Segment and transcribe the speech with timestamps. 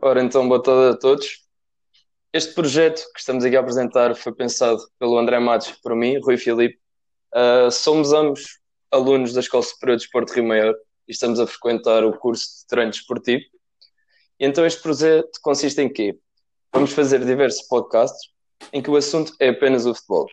[0.00, 1.44] Ora, então, boa tarde a todos.
[2.32, 6.36] Este projeto que estamos aqui a apresentar foi pensado pelo André Matos, por mim, Rui
[6.36, 6.78] Filipe.
[7.34, 8.60] Uh, somos ambos
[8.92, 10.72] alunos da Escola Superior de Desporto Rio Maior
[11.08, 13.42] e estamos a frequentar o curso de treino desportivo.
[14.38, 16.16] E então este projeto consiste em quê?
[16.72, 18.30] Vamos fazer diversos podcasts
[18.72, 20.28] em que o assunto é apenas o futebol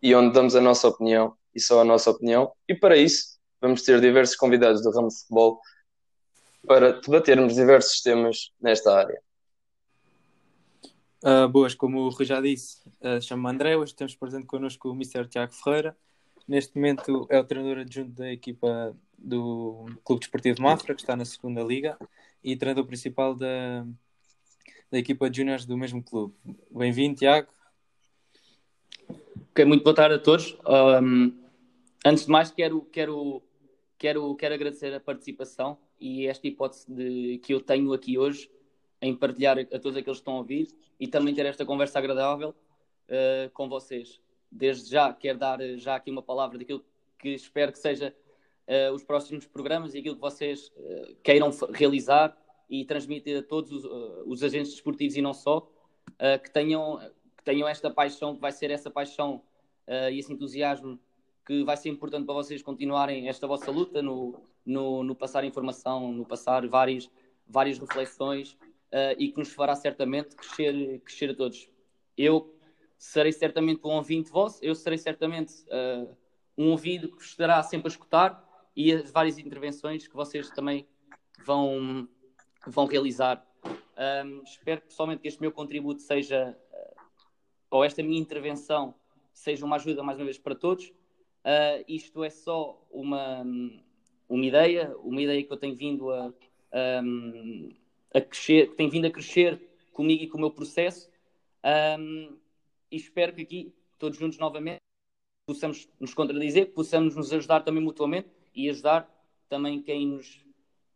[0.00, 2.52] e onde damos a nossa opinião e só a nossa opinião.
[2.68, 5.60] E para isso vamos ter diversos convidados do ramo de futebol
[6.68, 9.20] para debatermos diversos temas nesta área.
[11.24, 14.92] Uh, boas, como o Rui já disse, uh, chamo-me André, hoje temos presente connosco o
[14.92, 15.26] Mr.
[15.26, 15.96] Tiago Ferreira.
[16.46, 21.16] Neste momento é o treinador adjunto da equipa do Clube Desportivo de Mafra, que está
[21.16, 21.98] na segunda liga,
[22.44, 23.84] e treinador principal da,
[24.90, 26.34] da equipa de juniors do mesmo clube.
[26.70, 27.48] Bem-vindo, Tiago.
[29.50, 30.56] Ok, muito boa tarde a todos.
[30.66, 31.34] Um,
[32.04, 33.42] antes de mais, quero, quero,
[33.98, 38.50] quero, quero agradecer a participação e esta hipótese de, que eu tenho aqui hoje
[39.00, 40.68] em partilhar a todos aqueles que estão a ouvir
[40.98, 44.20] e também ter esta conversa agradável uh, com vocês.
[44.50, 46.84] Desde já quero dar já aqui uma palavra daquilo
[47.18, 48.14] que espero que seja
[48.66, 52.36] uh, os próximos programas e aquilo que vocês uh, queiram realizar
[52.68, 53.84] e transmitir a todos os,
[54.26, 55.66] os agentes desportivos e não só,
[56.42, 56.98] que, tenham,
[57.34, 59.42] que tenham esta paixão, que vai ser essa paixão
[60.12, 61.00] e esse entusiasmo
[61.46, 64.38] que vai ser importante para vocês continuarem esta vossa luta no,
[64.68, 67.10] no, no passar informação, no passar várias,
[67.46, 68.52] várias reflexões
[68.92, 71.68] uh, e que nos fará certamente crescer, crescer a todos.
[72.16, 72.54] Eu
[72.98, 76.16] serei certamente um ouvinte vosso, eu serei certamente uh,
[76.56, 78.44] um ouvido que estará sempre a escutar
[78.76, 80.86] e as várias intervenções que vocês também
[81.44, 82.08] vão,
[82.66, 83.44] vão realizar.
[84.24, 87.00] Um, espero pessoalmente que este meu contributo seja, uh,
[87.70, 88.94] ou esta minha intervenção,
[89.32, 90.92] seja uma ajuda mais uma vez para todos
[91.44, 93.42] Uh, isto é só uma,
[94.28, 96.32] uma ideia, uma ideia que eu tenho vindo a,
[97.02, 97.70] um,
[98.14, 99.60] a crescer, que tem vindo a crescer
[99.92, 101.10] comigo e com o meu processo.
[101.98, 102.36] Um,
[102.90, 104.80] e espero que aqui, todos juntos novamente,
[105.46, 109.08] possamos nos contradizer, possamos nos ajudar também mutuamente e ajudar
[109.48, 110.44] também quem nos,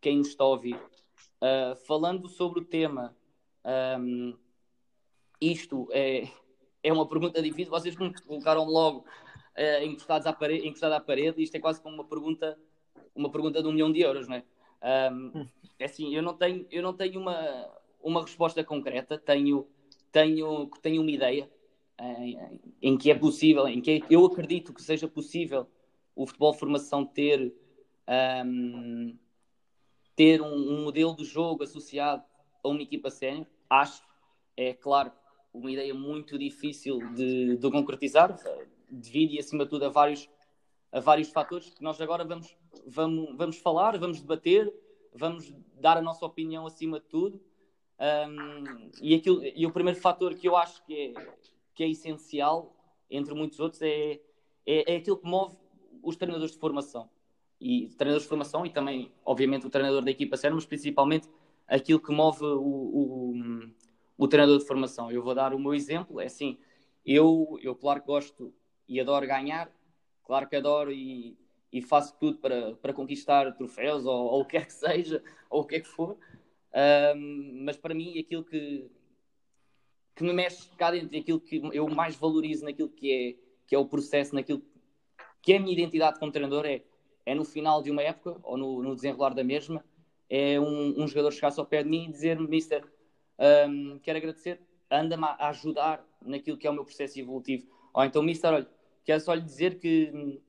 [0.01, 0.77] quem nos está a ouvir.
[0.77, 3.17] Uh, falando sobre o tema,
[3.99, 4.37] um,
[5.41, 6.29] isto é,
[6.83, 11.57] é uma pergunta difícil, vocês colocaram logo uh, encostados à parede, encostado à parede, isto
[11.57, 12.59] é quase como uma pergunta,
[13.15, 14.45] uma pergunta de um milhão de euros, não é?
[15.13, 15.47] Um,
[15.79, 17.71] é assim, eu não tenho, eu não tenho uma,
[18.03, 19.67] uma resposta concreta, tenho,
[20.11, 21.49] tenho, tenho uma ideia
[22.01, 25.67] em, em que é possível, em que eu acredito que seja possível
[26.15, 27.55] o futebol formação ter,
[28.45, 29.17] um,
[30.17, 32.23] ter um, um, modelo de jogo associado
[32.63, 33.47] a uma equipa sénior.
[33.69, 34.03] Acho,
[34.57, 35.13] é claro,
[35.55, 38.37] uma ideia muito difícil de, de concretizar
[38.91, 40.29] devido e acima de tudo a vários,
[40.91, 42.55] a vários fatores que nós agora vamos,
[42.87, 44.73] vamos, vamos falar, vamos debater,
[45.15, 47.41] vamos dar a nossa opinião acima de tudo.
[47.99, 51.27] Um, e, aquilo, e o primeiro fator que eu acho que é,
[51.75, 52.75] que é essencial,
[53.11, 54.21] entre muitos outros, é,
[54.67, 55.57] é, é aquilo que move
[56.03, 57.09] os treinadores de formação.
[57.61, 61.29] E treinadores de formação e também, obviamente, o treinador da equipa séria, mas principalmente
[61.69, 63.35] aquilo que move o, o,
[64.19, 65.11] o, treinador de formação.
[65.13, 66.59] Eu vou dar o meu exemplo, é assim,
[67.07, 68.53] eu, eu claro que gosto
[68.89, 69.71] e adoro ganhar,
[70.25, 71.39] claro que adoro e,
[71.73, 75.63] e faço tudo para, para conquistar troféus ou, ou o que quer que seja, ou
[75.63, 76.19] o que é que for.
[77.17, 78.91] Um, mas para mim, aquilo que,
[80.15, 83.79] que me mexe cá dentro, aquilo que eu mais valorizo naquilo que é, que é
[83.79, 84.63] o processo, naquilo
[85.41, 86.83] que é a minha identidade como treinador, é,
[87.25, 89.85] é no final de uma época ou no, no desenrolar da mesma,
[90.29, 92.85] é um, um jogador chegar-se ao pé de mim e dizer-me, Mister,
[93.69, 97.67] um, quero agradecer, anda-me a ajudar naquilo que é o meu processo evolutivo.
[97.93, 98.69] Ou então, Mister, olha,
[99.05, 100.41] quero só lhe dizer que,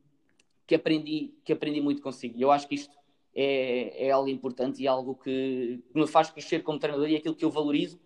[0.65, 2.37] que, aprendi, que aprendi muito consigo.
[2.37, 2.95] E eu acho que isto
[3.35, 7.35] é, é algo importante e algo que me faz crescer como treinador e é aquilo
[7.35, 7.99] que eu valorizo.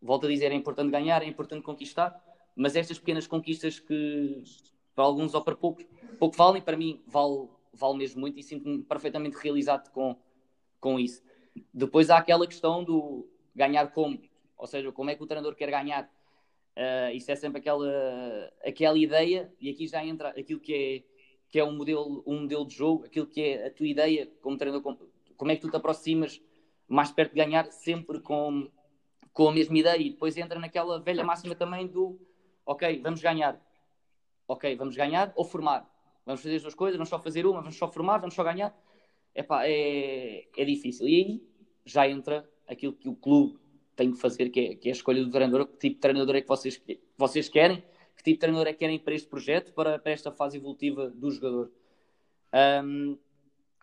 [0.00, 2.22] Volto a dizer, é importante ganhar, é importante conquistar,
[2.54, 4.42] mas estas pequenas conquistas que
[4.94, 5.84] para alguns ou para poucos,
[6.18, 10.16] pouco valem, para mim vale, vale mesmo muito e sinto-me perfeitamente realizado com,
[10.80, 11.22] com isso.
[11.72, 14.20] Depois há aquela questão do ganhar como,
[14.56, 16.10] ou seja, como é que o treinador quer ganhar.
[16.76, 17.86] Uh, isso é sempre aquela,
[18.64, 21.13] aquela ideia, e aqui já entra aquilo que é,
[21.54, 24.56] que é um, modelo, um modelo de jogo, aquilo que é a tua ideia como
[24.56, 24.96] treinador,
[25.36, 26.42] como, é que tu te aproximas
[26.88, 28.68] mais perto de ganhar, sempre com,
[29.32, 32.18] com a mesma ideia, e depois entra naquela velha máxima também do
[32.66, 33.64] ok, vamos ganhar,
[34.48, 35.88] ok, vamos ganhar ou formar,
[36.26, 38.76] vamos fazer as duas coisas, vamos só fazer uma, vamos só formar, vamos só ganhar.
[39.32, 41.06] Epá, é, é difícil.
[41.06, 41.48] E aí
[41.84, 43.60] já entra aquilo que o clube
[43.94, 46.34] tenho que fazer, que é, que é a escolha do treinador, que tipo de treinador
[46.34, 46.82] é que vocês,
[47.16, 47.84] vocês querem,
[48.24, 51.10] que tipo de treinador é que querem para este projeto, para, para esta fase evolutiva
[51.10, 51.70] do jogador.
[52.82, 53.18] Um,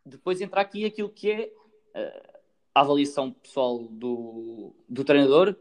[0.04, 1.54] depois entra aqui aquilo que é
[1.96, 2.40] uh,
[2.74, 5.56] a avaliação pessoal do, do treinador,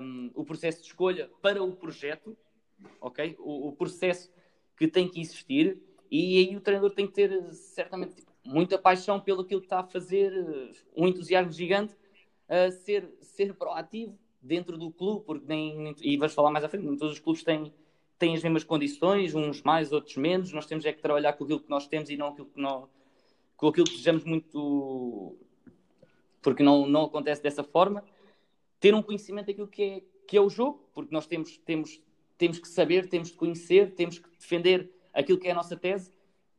[0.00, 2.36] um, o processo de escolha para o projeto,
[3.00, 3.34] ok?
[3.40, 4.30] O, o, processo
[4.76, 5.76] que tem que existir
[6.08, 10.32] e aí o treinador tem que ter certamente muita paixão pelo que está a fazer,
[10.96, 11.96] um entusiasmo gigante,
[12.48, 16.84] a ser, ser proativo dentro do clube, porque nem, e vais falar mais à frente,
[16.84, 17.72] nem todos os clubes têm,
[18.18, 21.60] têm as mesmas condições, uns mais, outros menos, nós temos é que trabalhar com aquilo
[21.60, 22.88] que nós temos e não aquilo que nós,
[23.56, 25.36] com aquilo que desejamos muito,
[26.42, 28.04] porque não, não acontece dessa forma,
[28.80, 32.00] ter um conhecimento daquilo que é, que é o jogo, porque nós temos, temos,
[32.36, 36.10] temos que saber, temos que conhecer, temos que defender aquilo que é a nossa tese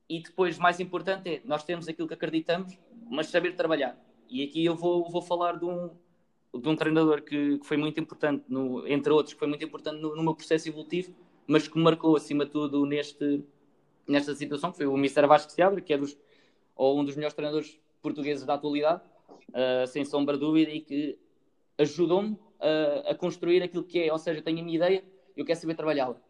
[0.07, 2.77] e depois, mais importante é, nós temos aquilo que acreditamos,
[3.09, 3.97] mas saber trabalhar.
[4.29, 5.89] E aqui eu vou, vou falar de um,
[6.53, 9.99] de um treinador que, que foi muito importante, no, entre outros, que foi muito importante
[9.99, 11.13] no, no, meu processo evolutivo,
[11.47, 13.43] mas que marcou acima de tudo neste,
[14.07, 15.25] nesta situação, que foi o Mr.
[15.25, 16.17] Vasco Seabra, que é dos,
[16.75, 19.01] ou um dos melhores treinadores portugueses da atualidade,
[19.49, 21.17] uh, sem sombra de dúvida, e que
[21.77, 25.03] ajudou-me a, a, construir aquilo que é, ou seja, tenho a minha ideia,
[25.35, 26.21] eu quero saber trabalhá-la.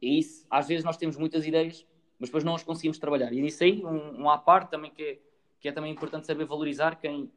[0.00, 1.84] E isso, às vezes nós temos muitas ideias,
[2.20, 3.32] mas depois não as conseguimos trabalhar.
[3.32, 5.18] E nisso aí, um, um à parte também que é,
[5.60, 7.30] que é também importante saber valorizar quem,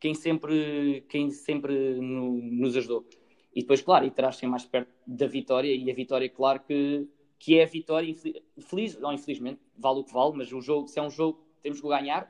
[0.00, 3.06] quem sempre, quem sempre no, nos ajudou.
[3.54, 7.06] E depois, claro, e traz-se mais perto da vitória, e a vitória, claro que,
[7.38, 8.14] que é a vitória,
[8.58, 11.80] feliz, não infelizmente, vale o que vale, mas o jogo, se é um jogo, temos
[11.80, 12.24] que ganhar.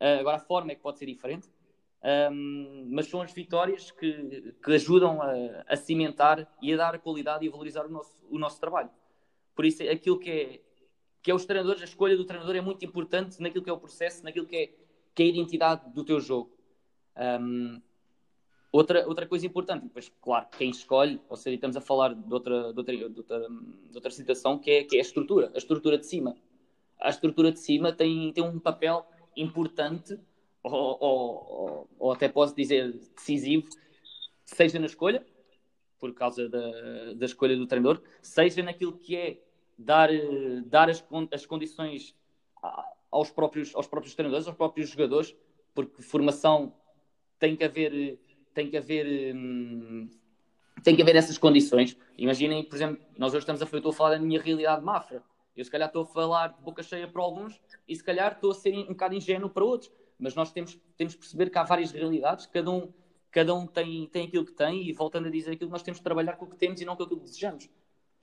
[0.00, 1.48] Uh, agora a forma é que pode ser diferente.
[2.04, 5.32] Um, mas são as vitórias que, que ajudam a,
[5.68, 8.90] a, cimentar e a dar a qualidade e a valorizar o nosso, o nosso trabalho.
[9.54, 10.60] Por isso, aquilo que é,
[11.22, 13.78] que é os treinadores, a escolha do treinador é muito importante naquilo que é o
[13.78, 14.66] processo, naquilo que é,
[15.14, 16.51] que é a identidade do teu jogo.
[17.16, 17.80] Um,
[18.70, 22.72] outra, outra coisa importante, depois, claro, quem escolhe, ou seja, estamos a falar de outra,
[22.72, 25.98] de outra, de outra, de outra situação, que é, que é a estrutura, a estrutura
[25.98, 26.36] de cima.
[27.00, 29.06] A estrutura de cima tem, tem um papel
[29.36, 30.18] importante
[30.62, 33.68] ou, ou, ou, até posso dizer decisivo,
[34.44, 35.26] seja na escolha,
[35.98, 39.40] por causa da, da escolha do treinador, seja naquilo que é
[39.76, 40.08] dar,
[40.66, 42.14] dar as, as condições
[43.10, 45.34] aos próprios, aos próprios treinadores, aos próprios jogadores,
[45.74, 46.74] porque formação
[47.42, 48.20] tem que haver,
[48.54, 50.08] tem que haver, hum,
[50.84, 51.96] tem que haver essas condições.
[52.16, 55.22] Imaginem, por exemplo, nós hoje estamos a, estou a falar da minha realidade mafra.
[55.56, 58.52] Eu se calhar estou a falar de boca cheia para alguns e se calhar estou
[58.52, 59.90] a ser um bocado ingênuo para outros
[60.22, 62.92] mas nós temos, temos que perceber que há várias realidades, cada um,
[63.28, 66.04] cada um tem, tem aquilo que tem, e voltando a dizer aquilo, nós temos que
[66.04, 67.68] trabalhar com o que temos e não com aquilo que desejamos.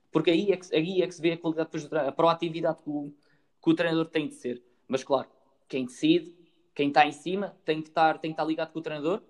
[0.09, 3.13] Porque aí é que, aí é que se vê a qualidade, a proatividade que o,
[3.61, 4.63] que o treinador tem de ser.
[4.87, 5.27] Mas claro,
[5.67, 6.33] quem decide,
[6.73, 9.21] quem está em cima, tem que estar, tem que estar ligado com o treinador,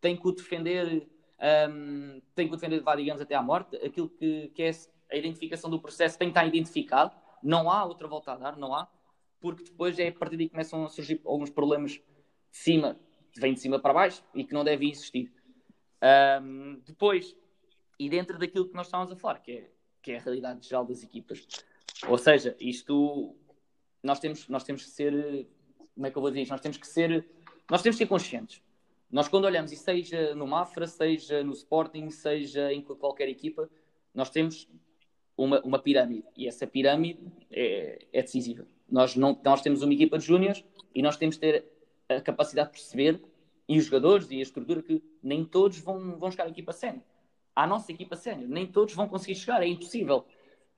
[0.00, 1.08] tem que o defender,
[1.70, 3.76] um, tem que o defender, vá, digamos, até à morte.
[3.76, 4.70] Aquilo que, que é
[5.10, 7.12] a identificação do processo tem que estar identificado.
[7.42, 8.88] Não há outra volta a dar, não há
[9.40, 12.02] porque depois é a partir daí que começam a surgir alguns problemas de
[12.50, 13.00] cima,
[13.32, 15.32] que vêm de cima para baixo e que não devem existir.
[16.42, 17.34] Um, depois,
[17.98, 19.70] e dentro daquilo que nós estávamos a falar, que é,
[20.02, 21.46] que é a realidade geral das equipas.
[22.06, 23.34] Ou seja, isto
[24.02, 25.48] nós temos, nós temos que ser,
[25.94, 26.50] como é que eu vou dizer isto?
[26.52, 27.26] Nós temos que ser,
[27.70, 28.62] nós temos que ser conscientes.
[29.10, 33.68] Nós quando olhamos, e seja no Mafra, seja no Sporting, seja em qualquer equipa,
[34.14, 34.68] nós temos
[35.36, 36.24] uma, uma pirâmide.
[36.36, 37.20] E essa pirâmide
[37.50, 38.66] é, é decisiva.
[38.88, 40.64] Nós, não, nós temos uma equipa de júniores
[40.94, 41.64] e nós temos de ter
[42.08, 43.22] a capacidade de perceber,
[43.68, 47.04] e os jogadores e a estrutura, que nem todos vão, vão chegar à equipa sénior.
[47.54, 50.24] À nossa equipa sénior, nem todos vão conseguir chegar, é impossível.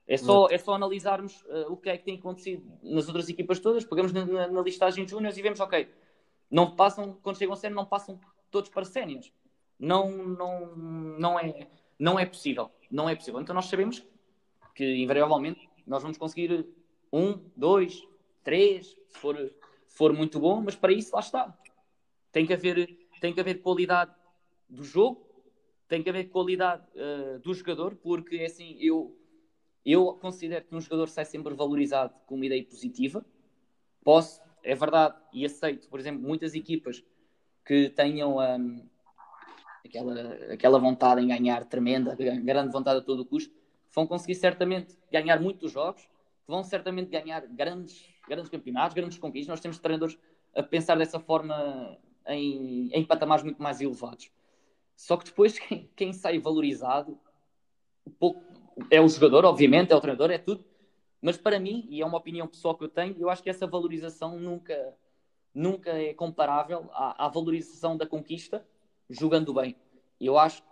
[0.05, 3.59] É só, é só analisarmos uh, o que é que tem acontecido nas outras equipas
[3.59, 5.89] todas, pegamos na, na, na listagem de júniores e vemos, ok,
[6.51, 8.19] não passam, quando chegam a sénior, não passam
[8.51, 9.31] todos para séniores.
[9.79, 11.67] Não, não, não, é,
[11.97, 12.69] não é possível.
[12.91, 13.41] Não é possível.
[13.41, 14.05] Então nós sabemos
[14.75, 16.65] que, invariavelmente, nós vamos conseguir
[17.11, 18.07] um, dois,
[18.43, 19.35] três, se for,
[19.87, 21.57] for muito bom, mas para isso lá está.
[22.31, 24.13] Tem que haver, tem que haver qualidade
[24.69, 25.25] do jogo,
[25.87, 29.15] tem que haver qualidade uh, do jogador, porque é assim, eu,
[29.85, 33.25] eu considero que um jogador sai sempre valorizado com uma ideia positiva.
[34.03, 37.03] Posso, é verdade, e aceito, por exemplo, muitas equipas
[37.65, 38.87] que tenham um,
[39.85, 43.53] aquela, aquela vontade em ganhar tremenda, grande vontade a todo custo,
[43.93, 46.07] vão conseguir certamente ganhar muitos jogos,
[46.47, 49.49] vão certamente ganhar grandes, grandes campeonatos, grandes conquistas.
[49.49, 50.17] Nós temos treinadores
[50.55, 51.97] a pensar dessa forma
[52.27, 54.31] em, em patamares muito mais elevados.
[54.95, 57.19] Só que depois quem, quem sai valorizado
[58.19, 58.43] pouco,
[58.89, 60.63] é o jogador, obviamente, é o treinador, é tudo.
[61.21, 63.65] Mas para mim, e é uma opinião pessoal que eu tenho, eu acho que essa
[63.65, 64.93] valorização nunca,
[65.53, 68.65] nunca é comparável à, à valorização da conquista
[69.09, 69.75] jogando bem.
[70.19, 70.67] Eu acho que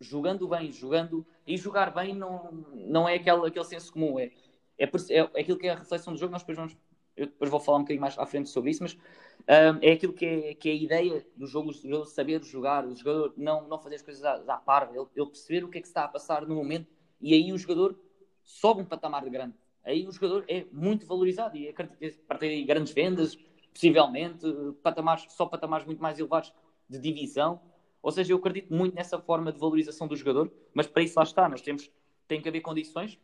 [0.00, 4.32] jogando bem, jogando e jogar bem não, não é aquele, aquele senso comum, é
[4.78, 6.76] é, é, é aquilo que é a reflexão do jogo, nós depois vamos
[7.14, 10.14] eu depois vou falar um bocadinho mais à frente sobre isso, mas um, é aquilo
[10.14, 13.78] que é, que é a ideia do jogo, o saber jogar, o jogador não, não
[13.78, 16.08] fazer as coisas à, à par, ele, ele perceber o que é que está a
[16.08, 16.86] passar no momento
[17.22, 17.98] e aí o jogador
[18.44, 19.54] sobe um patamar de grande.
[19.84, 23.36] Aí o jogador é muito valorizado e acredito para ter grandes vendas,
[23.72, 24.46] possivelmente,
[24.82, 26.52] patamares, só patamares muito mais elevados
[26.88, 27.60] de divisão.
[28.02, 31.22] Ou seja, eu acredito muito nessa forma de valorização do jogador, mas para isso lá
[31.22, 31.90] está, nós temos,
[32.26, 33.18] tem que haver condições,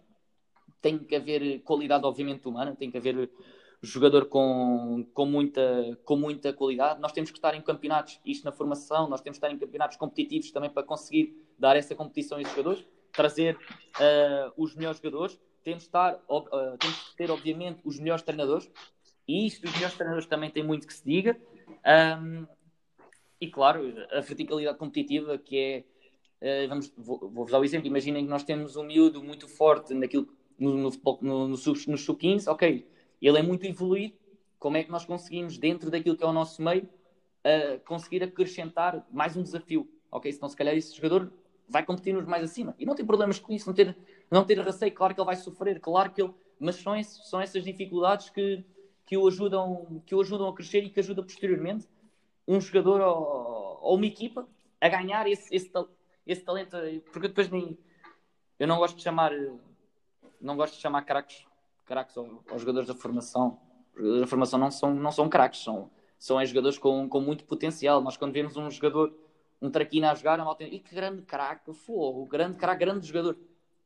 [0.81, 3.31] tem que haver qualidade, obviamente, humana, tem que haver
[3.83, 7.01] jogador com, com, muita, com muita qualidade.
[7.01, 9.97] Nós temos que estar em campeonatos, isto na formação, nós temos que estar em campeonatos
[9.97, 15.39] competitivos também para conseguir dar essa competição a esses jogadores, trazer uh, os melhores jogadores.
[15.65, 18.71] Temos, estar, uh, temos que ter, obviamente, os melhores treinadores,
[19.27, 21.39] e isto dos melhores treinadores também tem muito que se diga.
[22.23, 22.47] Um,
[23.41, 25.85] e claro, a verticalidade competitiva que é.
[26.41, 27.87] Uh, vamos, vou-vos vou dar o exemplo.
[27.87, 32.47] Imaginem que nós temos um miúdo muito forte naquilo, no, no, no, no, no sub-15,
[32.47, 32.87] ok
[33.21, 34.17] ele é muito evoluído.
[34.59, 39.07] Como é que nós conseguimos, dentro daquilo que é o nosso meio, uh, conseguir acrescentar
[39.11, 39.89] mais um desafio?
[40.11, 41.33] Ok, senão se calhar esse jogador
[41.69, 42.75] vai competir-nos mais acima.
[42.79, 43.97] E não tem problemas com isso, não ter,
[44.31, 44.93] não ter receio.
[44.93, 46.33] Claro que ele vai sofrer, claro que ele.
[46.59, 48.65] Mas são, são essas dificuldades que,
[49.07, 51.87] que, o ajudam, que o ajudam a crescer e que ajudam posteriormente
[52.47, 54.49] um jogador ou, ou uma equipa
[54.81, 55.71] a ganhar esse, esse,
[56.27, 56.77] esse talento.
[57.13, 57.79] Porque depois nem.
[58.59, 59.33] Eu não gosto de chamar.
[60.41, 61.49] Não gosto de chamar craques
[61.89, 63.59] craques ou jogadores da formação.
[63.95, 67.45] Os jogadores da formação não são, não são craques, são, são jogadores com, com muito
[67.45, 68.03] potencial.
[68.03, 69.13] Nós, quando vemos um jogador,
[69.61, 73.39] um traquina a jogar, a malta e que grande craque, fogo, grande craque, grande jogador.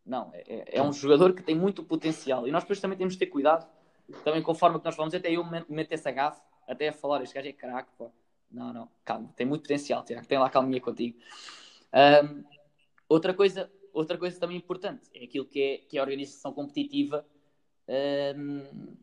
[0.05, 2.47] Não, é, é, é um jogador que tem muito potencial.
[2.47, 3.69] E nós depois também temos de ter cuidado,
[4.25, 7.49] também forma que nós falamos, até eu meto essa gafe, até a falar, este gajo
[7.49, 8.11] é craque, pô.
[8.51, 11.19] Não, não, calma, tem muito potencial, Tiago, tem lá calminha contigo.
[11.95, 12.45] Um,
[13.09, 17.27] outra coisa, outra coisa também importante é aquilo que é, que é a organização competitiva
[18.37, 18.97] um,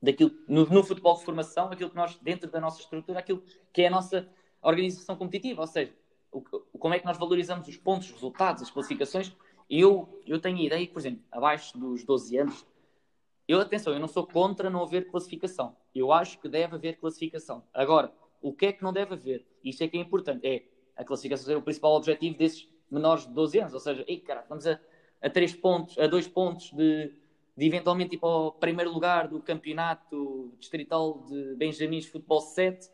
[0.00, 3.82] daquilo no, no, futebol de formação, aquilo que nós, dentro da nossa estrutura, aquilo que
[3.82, 4.26] é a nossa
[4.62, 5.92] organização competitiva, ou seja,
[6.40, 9.34] como é que nós valorizamos os pontos, os resultados, as classificações.
[9.68, 12.66] Eu, eu tenho a ideia que, por exemplo, abaixo dos 12 anos,
[13.46, 15.76] eu, atenção, eu não sou contra não haver classificação.
[15.94, 17.62] Eu acho que deve haver classificação.
[17.72, 19.46] Agora, o que é que não deve haver?
[19.62, 20.46] Isto é que é importante.
[20.46, 20.64] É
[20.96, 23.74] a classificação ser o principal objetivo desses menores de 12 anos.
[23.74, 24.80] Ou seja, ei, cara, vamos a,
[25.20, 27.12] a 3 pontos, a 2 pontos de,
[27.56, 32.88] de eventualmente ir para o primeiro lugar do campeonato distrital de Benjamins Futebol 7,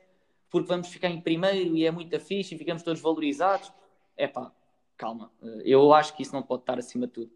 [0.51, 3.73] porque vamos ficar em primeiro e é muito fixe e ficamos todos valorizados.
[4.17, 4.53] É pá,
[4.97, 5.31] calma.
[5.65, 7.33] Eu acho que isso não pode estar acima de tudo.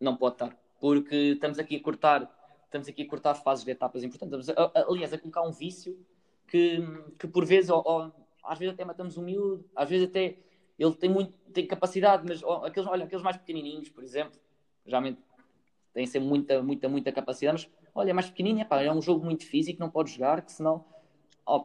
[0.00, 0.56] Não pode estar.
[0.80, 4.48] Porque estamos aqui a cortar, estamos aqui a cortar fases de etapas importantes.
[4.48, 5.98] Estamos, aliás, a colocar um vício
[6.48, 6.78] que,
[7.18, 10.38] que por vezes, ou, ou, às vezes até matamos um miúdo, às vezes até
[10.78, 14.38] ele tem muito tem capacidade, mas aqueles, olha, aqueles mais pequenininhos, por exemplo,
[14.84, 15.18] geralmente
[15.94, 19.24] tem sempre muita, muita, muita capacidade, mas olha, é mais pequenininha, pá, é um jogo
[19.24, 20.84] muito físico, não pode jogar, que senão,
[21.46, 21.64] oh,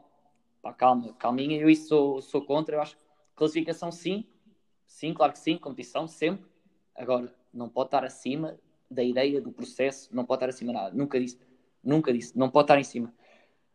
[0.62, 2.98] pá, calma, calminha, eu isso sou, sou contra, eu acho
[3.36, 4.26] classificação sim,
[4.86, 6.46] sim, claro que sim, competição sempre,
[6.96, 10.96] agora, não pode estar acima da ideia, do processo, não pode estar acima de nada,
[10.96, 11.40] nunca disse,
[11.84, 13.14] nunca disse, não pode estar em cima.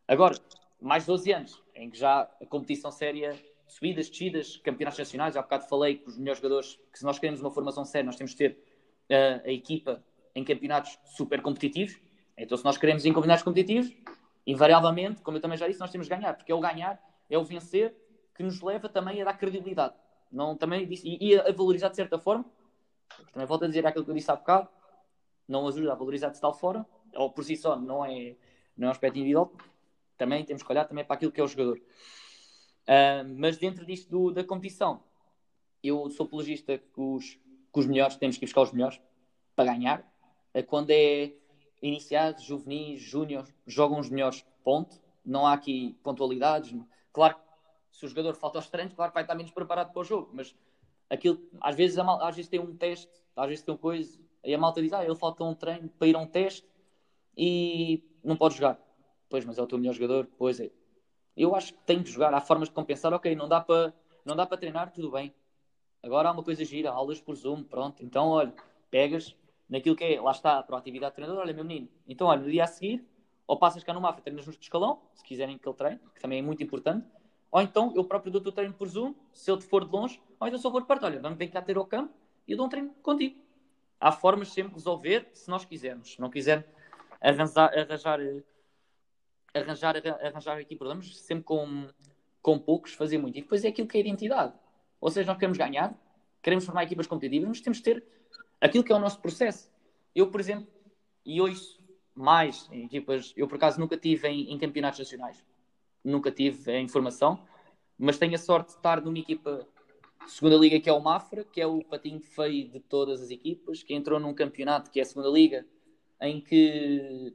[0.06, 0.38] Agora,
[0.80, 3.34] mais 12 anos, em que já a competição séria,
[3.66, 7.40] subidas, descidas, campeonatos nacionais, há bocado falei que os melhores jogadores, que se nós queremos
[7.40, 8.52] uma formação séria, nós temos de ter
[9.10, 11.98] uh, a equipa em campeonatos super competitivos.
[12.36, 13.92] Então, se nós queremos em campeonatos competitivos,
[14.46, 17.36] invariavelmente, como eu também já disse, nós temos de ganhar, porque é o ganhar, é
[17.36, 17.94] o vencer
[18.34, 19.94] que nos leva também a dar credibilidade.
[20.30, 22.44] Não, também disse, e, e a valorizar de certa forma.
[23.32, 24.68] Também volto a dizer aquilo que eu disse há bocado,
[25.48, 28.36] não ajuda a valorizar de tal forma, ou por si só não é,
[28.76, 29.52] não é um aspecto individual,
[30.16, 31.78] também temos que olhar também para aquilo que é o jogador.
[31.78, 35.02] Uh, mas dentro disto do, da competição,
[35.82, 39.00] eu sou apologista que os, que os melhores temos que buscar os melhores
[39.54, 40.04] para ganhar,
[40.66, 41.32] quando é
[41.82, 45.00] iniciado, juvenis, júnior, jogam os melhores, ponto.
[45.24, 46.74] Não há aqui pontualidades.
[47.12, 47.36] Claro
[47.96, 50.28] se o jogador falta aos treinos, claro que vai estar menos preparado para o jogo,
[50.34, 50.54] mas
[51.08, 54.58] aquilo, às vezes, às vezes tem um teste, às vezes tem uma coisa, aí a
[54.58, 56.66] malta diz, ah, ele falta um treino para ir a um teste
[57.34, 58.78] e não pode jogar.
[59.30, 60.70] Pois, mas é o teu melhor jogador, pois é.
[61.34, 64.36] Eu acho que tem de jogar, há formas de compensar, ok, não dá para não
[64.36, 65.32] dá para treinar, tudo bem.
[66.02, 68.04] Agora há uma coisa gira, aulas por Zoom, pronto.
[68.04, 68.52] Então, olha,
[68.90, 69.36] pegas,
[69.68, 72.50] naquilo que é, lá está, a proatividade do treinador, olha, meu menino, então olha, no
[72.50, 73.04] dia a seguir,
[73.46, 76.38] ou passas cá no Mafra, treinas no escalão, se quiserem que ele treine, que também
[76.38, 77.06] é muito importante,
[77.50, 80.46] ou então eu próprio dou o treino por Zoom, se ele for de longe, ou
[80.46, 82.12] então só for de perto, olha, vamos bem cá ter ao campo
[82.46, 83.40] e eu dou um treino contigo.
[83.98, 86.12] Há formas sempre de resolver, se nós quisermos.
[86.12, 86.68] Se não quiser
[87.20, 88.20] arranjar, arranjar,
[89.54, 91.88] arranjar, arranjar aqui problemas, sempre com,
[92.42, 93.38] com poucos, fazer muito.
[93.38, 94.52] E depois é aquilo que é identidade.
[95.00, 95.94] Ou seja, nós queremos ganhar,
[96.42, 98.04] queremos formar equipas competitivas, mas temos de ter
[98.60, 99.70] aquilo que é o nosso processo.
[100.14, 100.66] Eu, por exemplo,
[101.24, 101.80] e ouço
[102.14, 103.32] mais em equipas.
[103.36, 105.44] Eu, por acaso, nunca tive em, em campeonatos nacionais,
[106.02, 107.46] nunca tive em formação,
[107.98, 109.66] mas tenho a sorte de estar numa equipa
[110.26, 113.82] segunda liga que é o Mafra, que é o patinho feio de todas as equipas,
[113.82, 115.66] que entrou num campeonato que é a segunda liga,
[116.20, 117.34] em que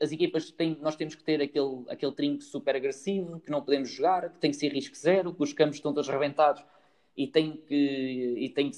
[0.00, 3.88] as equipas têm, nós temos que ter aquele, aquele trinco super agressivo, que não podemos
[3.88, 6.64] jogar, que tem que ser risco zero, que os campos estão todos arrebentados
[7.16, 8.76] e tem que, e tem que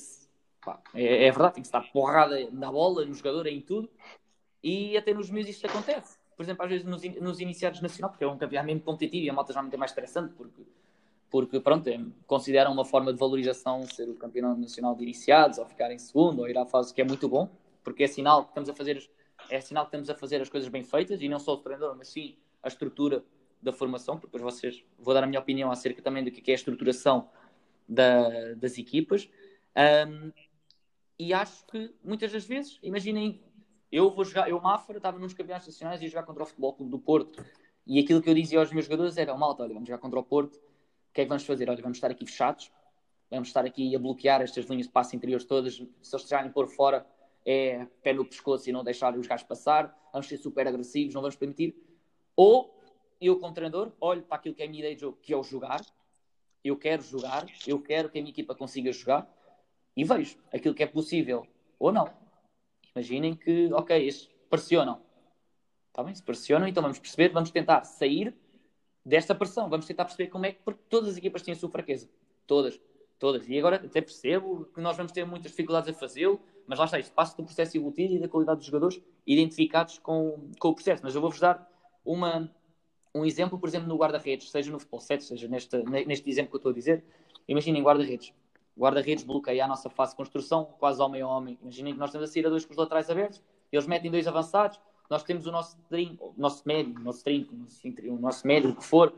[0.61, 3.91] pá, é, é, verdade, tem que estar porrada na bola, no jogador, em tudo,
[4.63, 6.19] e até nos meus isto acontece.
[6.37, 9.31] Por exemplo, às vezes nos, nos iniciados nacional, porque é um campeonato mesmo competitivo e
[9.31, 10.63] a malta já é mais estressante, porque,
[11.31, 15.67] porque pronto, é, consideram uma forma de valorização ser o campeonato nacional de iniciados, ou
[15.67, 17.51] ficar em segundo, ou ir à fase, que é muito bom,
[17.83, 19.11] porque é sinal que estamos a fazer
[19.49, 21.97] é sinal que estamos a fazer as coisas bem feitas e não só o treinador,
[21.97, 23.25] mas sim a estrutura
[23.63, 26.55] da formação, porque depois vocês vou dar a minha opinião acerca também do que é
[26.55, 27.29] a estruturação
[27.89, 29.29] da, das equipas.
[29.77, 30.33] Um,
[31.21, 33.43] e acho que muitas das vezes, imaginem,
[33.93, 36.73] eu vou jogar, eu Mafra, estava nos campeonatos nacionais e ia jogar contra o Futebol
[36.73, 37.45] Clube do Porto,
[37.87, 40.23] e aquilo que eu dizia aos meus jogadores era: malta, olha, vamos jogar contra o
[40.23, 41.69] Porto, o que é que vamos fazer?
[41.69, 42.73] Olha, vamos estar aqui fechados,
[43.31, 46.69] vamos estar aqui a bloquear estas linhas de passe interiores todas, se eles estiverem por
[46.69, 47.07] fora,
[47.45, 51.21] é pé no pescoço e não deixar os gajos passar, vamos ser super agressivos, não
[51.21, 51.77] vamos permitir.
[52.35, 52.75] Ou
[53.21, 55.37] eu, como treinador, olho para aquilo que é a minha ideia de jogo, que é
[55.37, 55.85] o jogar,
[56.65, 59.31] eu quero jogar, eu quero que a minha equipa consiga jogar
[59.97, 61.47] e vejo aquilo que é possível
[61.79, 62.11] ou não.
[62.95, 65.01] Imaginem que, ok, estes pressionam.
[65.89, 66.15] Está bem?
[66.15, 68.35] Se pressionam, então vamos perceber, vamos tentar sair
[69.05, 71.71] desta pressão, vamos tentar perceber como é que, porque todas as equipas têm a sua
[71.71, 72.09] fraqueza.
[72.47, 72.81] Todas.
[73.19, 73.49] Todas.
[73.49, 76.99] E agora até percebo que nós vamos ter muitas dificuldades a fazê-lo, mas lá está,
[76.99, 81.03] isto passa do processo evolutivo e da qualidade dos jogadores identificados com, com o processo.
[81.03, 81.69] Mas eu vou-vos dar
[82.05, 82.51] uma,
[83.15, 86.57] um exemplo, por exemplo, no guarda-redes, seja no futebol 7, seja neste, neste exemplo que
[86.57, 87.05] eu estou a dizer.
[87.47, 88.33] Imaginem guarda-redes.
[88.81, 91.59] Guarda-redes bloqueia a nossa fase de construção, quase homem a homem.
[91.61, 94.27] Imaginem que nós temos a sair a dois com os laterais abertos, eles metem dois
[94.27, 98.71] avançados, nós temos o nosso trinco, o nosso médio, o nosso trinco, o nosso médio,
[98.71, 99.13] o que for,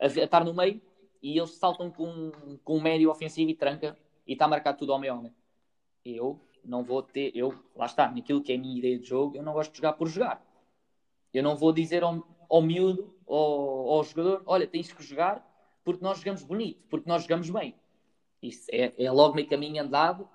[0.00, 0.80] a, a estar no meio
[1.22, 2.32] e eles saltam com,
[2.64, 5.32] com um médio ofensivo e tranca e está marcado tudo homem a homem.
[6.04, 9.36] Eu não vou ter, eu, lá está, naquilo que é a minha ideia de jogo,
[9.36, 10.44] eu não gosto de jogar por jogar.
[11.32, 15.48] Eu não vou dizer ao, ao miúdo, ao, ao jogador, olha, tens que jogar
[15.84, 17.76] porque nós jogamos bonito, porque nós jogamos bem.
[18.44, 20.28] Isso é, é logo meio caminho andado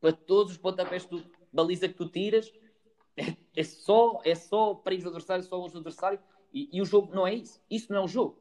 [0.00, 2.52] para todos os pontapés de baliza que tu tiras.
[3.16, 6.18] É, é, só, é só o adversário, só o adversário.
[6.52, 7.60] E, e o jogo não é isso.
[7.70, 8.38] Isso não é o jogo.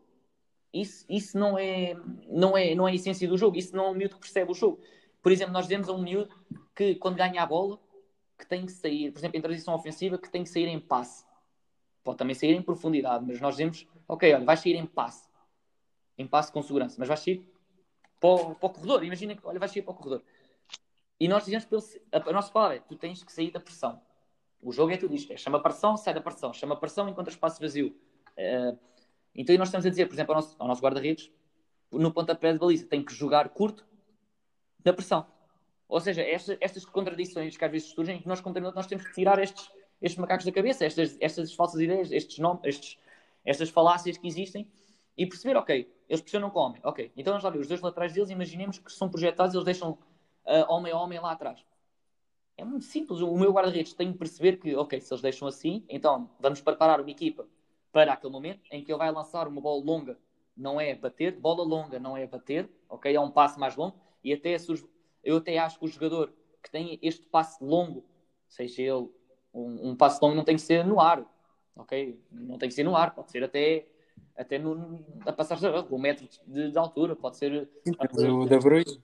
[0.74, 1.96] Isso, isso não, é,
[2.28, 3.58] não, é, não é a essência do jogo.
[3.58, 4.82] Isso não é um miúdo que percebe o jogo.
[5.22, 6.36] Por exemplo, nós dizemos a um miúdo
[6.76, 7.80] que quando ganha a bola,
[8.38, 11.24] que tem que sair, por exemplo, em transição ofensiva, que tem que sair em passe.
[12.04, 15.30] Pode também sair em profundidade, mas nós dizemos, ok, olha, vais sair em passe.
[16.18, 17.53] Em passe com segurança, mas vais sair
[18.24, 19.04] para o, para o corredor.
[19.04, 20.24] Imagina que, olha, vais sair para o corredor.
[21.20, 21.68] E nós dizemos,
[22.10, 24.02] a, a nossa palavra é, tu tens que sair da pressão.
[24.62, 26.54] O jogo é tudo isto, é chama pressão, sai da pressão.
[26.54, 27.94] Chama pressão, encontra espaço vazio.
[28.38, 28.80] Uh,
[29.36, 31.30] então, nós estamos a dizer, por exemplo, ao nosso, nosso guarda-redes,
[31.92, 33.86] no pontapé de baliza, tem que jogar curto
[34.86, 35.28] na pressão.
[35.90, 39.70] Ou seja, estas, contradições que às vezes surgem, nós, como nós temos que tirar estes,
[40.02, 42.98] estes macacos da cabeça, estas, estas falsas ideias, estes nomes, estes,
[43.44, 44.72] estas falácias que existem
[45.18, 48.14] e perceber, ok, eles pressionam com homem, ok, então vamos lá ver, os dois laterais
[48.14, 51.64] deles, imaginemos que são projetados, eles deixam uh, homem a homem lá atrás.
[52.56, 55.84] É muito simples, o meu guarda-redes tem que perceber que, ok, se eles deixam assim,
[55.90, 57.48] então vamos preparar uma equipa
[57.92, 60.18] para aquele momento em que ele vai lançar uma bola longa,
[60.56, 63.16] não é bater, bola longa não é bater, ok?
[63.16, 64.56] É um passo mais longo e até
[65.24, 68.06] eu até acho que o jogador que tem este passo longo,
[68.48, 69.10] seja ele
[69.54, 71.26] um, um passo longo, não tem que ser no ar,
[71.76, 72.20] ok?
[72.32, 73.88] Não tem que ser no ar, pode ser até
[74.36, 75.58] até no, a passar
[75.92, 77.70] um metro de, de, altura, pode ser
[78.32, 79.00] o da Bruyne.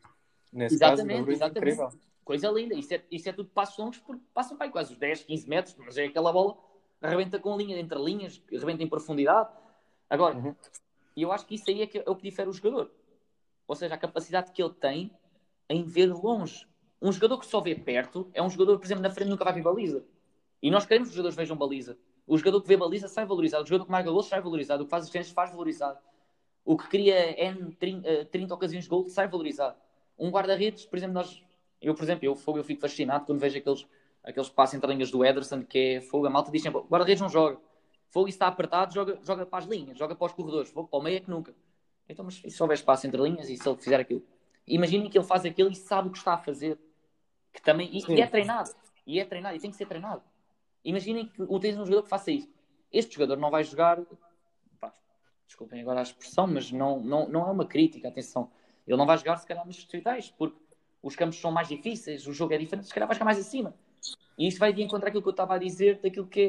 [0.52, 1.82] Nesse exatamente, caso, exatamente.
[1.82, 1.89] É
[2.24, 5.24] Coisa linda, isso é, isso é tudo passos longos porque passam para quase os 10,
[5.24, 6.58] 15 metros, mas é aquela bola
[7.02, 9.50] arrebenta com linha entre linhas, arrebenta em profundidade.
[10.10, 10.56] Agora, uhum.
[11.15, 12.91] eu acho que isso aí é, que é o que difere o jogador.
[13.67, 15.12] Ou seja, a capacidade que ele tem
[15.69, 16.67] em ver longe.
[17.02, 19.54] Um jogador que só vê perto é um jogador, por exemplo, na frente nunca vai
[19.54, 20.04] ver baliza.
[20.62, 21.98] E nós queremos que os jogadores vejam baliza.
[22.30, 23.63] O jogador que vê baliza sai valorizado.
[23.63, 24.84] O jogador que marca gol sai valorizado.
[24.84, 26.00] O que faz assistências faz valorizado.
[26.63, 29.76] O que cria N 30, 30 ocasiões de gol sai valorizado.
[30.18, 31.44] Um guarda-redes, por exemplo, nós...
[31.82, 33.88] Eu, por exemplo, eu, eu fico fascinado quando vejo aqueles
[34.24, 36.28] aqueles passos entre linhas do Ederson, que é fogo.
[36.28, 37.60] A malta diz sempre: guarda-redes não joga.
[38.10, 40.70] Fogo e está apertado, joga, joga para as linhas, joga para os corredores.
[40.72, 41.54] Fogo para o meio é que nunca.
[42.08, 44.24] Então, mas se houver espaço entre linhas e se ele fizer aquilo?
[44.65, 46.80] Imaginem que ele faz aquilo e sabe o que está a fazer.
[47.54, 48.72] Que também, e, e é treinado.
[49.06, 50.24] E é treinado, e tem que ser treinado.
[50.84, 52.50] Imaginem que tens um jogador que faça isso.
[52.92, 54.00] Este jogador não vai jogar.
[54.80, 54.94] Pá,
[55.46, 58.52] desculpem agora a expressão, mas não, não, não é uma crítica, atenção.
[58.88, 60.58] Ele não vai jogar, se calhar, nos distritais, porque
[61.02, 63.74] os campos são mais difíceis, o jogo é diferente, se calhar vai ficar mais acima.
[64.38, 66.42] E isto vai de encontrar aquilo que eu estava a dizer, daquilo que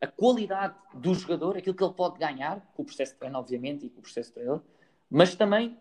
[0.00, 3.38] é a qualidade do jogador, aquilo que ele pode ganhar, com o processo de treino,
[3.38, 4.62] obviamente, e com o processo de treino,
[5.08, 5.78] mas também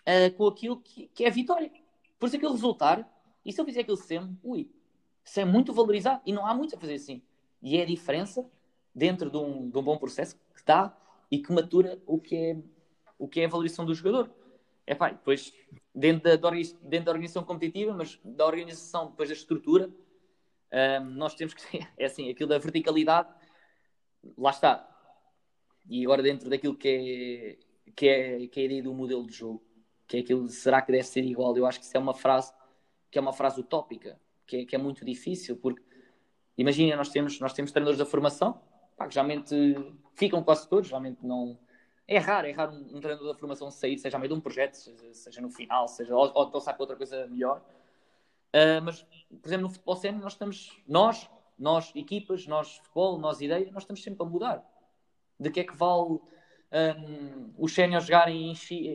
[0.00, 1.70] uh, com aquilo que, que, é a vitória.
[2.18, 3.10] Por isso, aquele resultar,
[3.44, 4.70] e se eu fizer aquilo sempre, ui,
[5.24, 7.22] isso é muito valorizado, e não há muito a fazer assim.
[7.62, 8.48] E é a diferença
[8.94, 10.96] dentro de um, de um bom processo que dá
[11.30, 12.56] e que matura o que é,
[13.18, 14.30] o que é a valorização do jogador.
[14.86, 15.52] É pá, depois,
[15.94, 19.90] dentro da, dentro da organização competitiva, mas da organização, depois da estrutura,
[21.00, 23.28] um, nós temos que ter, é assim, aquilo da verticalidade,
[24.36, 24.90] lá está.
[25.88, 29.32] E agora dentro daquilo que é, que é, que é a ideia do modelo de
[29.32, 29.62] jogo,
[30.06, 31.56] que é aquilo, será que deve ser igual?
[31.56, 32.52] Eu acho que isso é uma frase,
[33.10, 35.82] que é uma frase utópica, que é, que é muito difícil, porque
[36.56, 38.60] imagina, nós temos, nós temos treinadores da formação,
[38.96, 39.54] pá, que geralmente
[40.14, 41.58] ficam quase todos, geralmente não,
[42.06, 44.40] é raro, é raro um, um, treinador da formação sair, seja a meio de um
[44.40, 47.62] projeto, seja, seja no final, seja, ou, ou sai para outra coisa melhor.
[48.54, 51.28] Uh, mas, por exemplo, no futebol sénior, nós estamos, nós,
[51.58, 54.64] nós equipas, nós futebol, nós ideia, nós estamos sempre a mudar.
[55.40, 56.20] De que é que vale
[56.74, 58.52] um, os séniores jogarem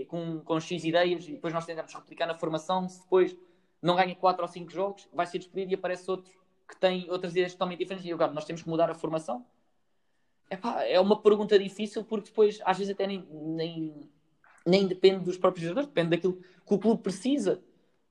[0.07, 3.35] com, com X ideias e depois nós tentamos replicar na formação, se depois
[3.81, 6.31] não ganha 4 ou 5 jogos, vai ser despedido e aparece outro
[6.67, 8.07] que tem outras ideias totalmente diferentes.
[8.07, 9.45] E agora nós temos que mudar a formação?
[10.49, 14.09] Epá, é uma pergunta difícil porque depois às vezes até nem, nem,
[14.65, 17.61] nem depende dos próprios jogadores, depende daquilo que o clube precisa,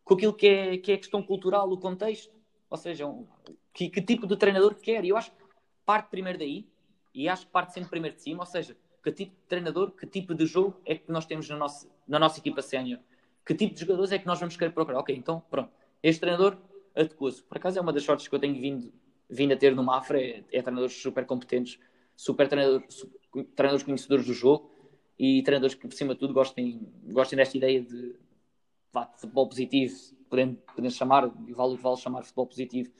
[0.04, 2.32] com aquilo que é, que é a questão cultural, o contexto,
[2.70, 3.26] ou seja, um,
[3.72, 5.04] que, que, tipo de treinador quer.
[5.04, 5.42] E eu acho que
[5.84, 6.68] parte primeiro daí,
[7.14, 10.06] e acho que parte sempre primeiro de cima, ou seja, que tipo de treinador, que
[10.06, 13.00] tipo de jogo é que nós temos na nossa, na nossa equipa sénior,
[13.48, 14.98] que tipo de jogadores é que nós vamos querer procurar.
[14.98, 16.58] Ok, então pronto, este treinador
[16.94, 17.42] adequou-se.
[17.42, 18.92] Por acaso é uma das sortes que eu tenho vindo,
[19.26, 21.80] vindo a ter no Mafra, é, é treinadores super competentes
[22.18, 22.82] super treinador,
[23.54, 24.70] treinadores conhecedores do jogo
[25.16, 28.16] e treinadores que, por cima de tudo, gostem, gostem desta ideia de,
[28.92, 29.94] vá, futebol positivo,
[30.28, 32.90] podemos, podemos chamar, e vale, vale chamar futebol positivo.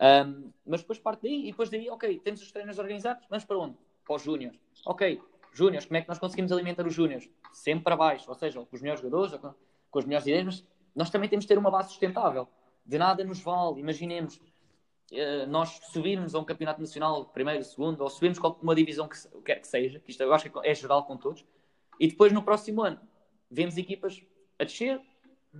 [0.00, 3.58] Um, mas depois parte daí, e depois daí, ok, temos os treinos organizados, vamos para
[3.58, 3.76] onde?
[4.04, 4.58] Para os júniores.
[4.84, 7.28] Ok, júniores, como é que nós conseguimos alimentar os júniores?
[7.52, 9.54] Sempre para baixo, ou seja, com os melhores jogadores, com,
[9.90, 12.48] com as melhores ideias, mas nós também temos de ter uma base sustentável.
[12.84, 14.40] De nada nos vale, imaginemos,
[15.12, 19.60] eh, nós subirmos a um campeonato nacional, primeiro, segundo, ou subirmos uma divisão que quer
[19.60, 21.44] que seja, que isto eu acho que é geral com todos,
[22.00, 22.98] e depois no próximo ano
[23.50, 24.20] vemos equipas
[24.58, 25.00] a descer,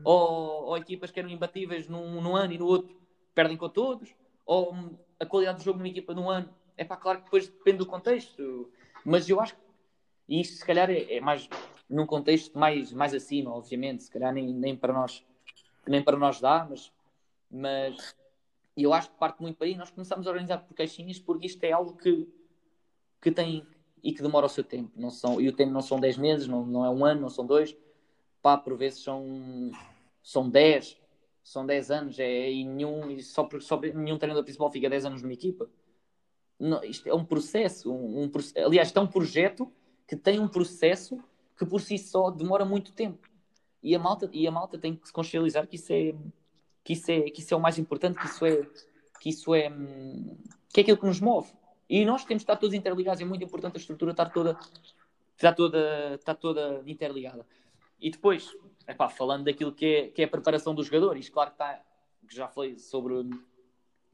[0.05, 2.97] ou, ou equipas que eram imbatíveis num, num ano e no outro
[3.35, 4.75] perdem com todos, ou
[5.21, 6.49] a qualidade do jogo numa equipa num ano.
[6.77, 8.71] É para claro que depois depende do contexto,
[9.05, 9.61] mas eu acho que
[10.33, 11.47] e isto se calhar é, é, mais
[11.91, 15.23] num contexto mais, mais acima, obviamente, se calhar nem, nem para nós
[15.87, 16.91] nem para nós dá, mas,
[17.51, 18.17] mas
[18.75, 19.75] eu acho que parte muito para aí.
[19.75, 22.27] Nós começamos a organizar por caixinhas porque isto é algo que,
[23.21, 23.67] que tem
[24.03, 24.91] e que demora o seu tempo.
[24.97, 27.29] Não são, e o tempo não são 10 meses, não, não é um ano, não
[27.29, 27.77] são dois.
[28.41, 29.71] Pá, por vezes são,
[30.23, 30.99] são 10,
[31.43, 32.19] são 10 anos.
[32.19, 35.69] É, e nenhum, e só, porque, só nenhum treinador principal fica 10 anos numa equipa.
[36.59, 37.93] Não, isto é um processo.
[37.93, 38.31] Um, um,
[38.65, 39.71] aliás, isto é um projeto
[40.13, 41.19] que tem um processo
[41.57, 43.27] que por si só demora muito tempo.
[43.83, 46.15] E a malta, e a malta tem que se consciencializar que isso é
[46.85, 48.69] que isso é, que isso é o mais importante, que isso é,
[49.19, 49.71] que isso é,
[50.71, 51.51] que é aquilo que nos move.
[51.89, 54.59] E nós temos de estar todos interligados, é muito importante a estrutura estar toda,
[55.35, 57.47] estar toda, estar toda interligada.
[57.99, 58.55] E depois,
[58.87, 61.83] epá, falando daquilo que é, que é a preparação do jogador, isto claro que está,
[62.29, 63.31] que já falei sobre,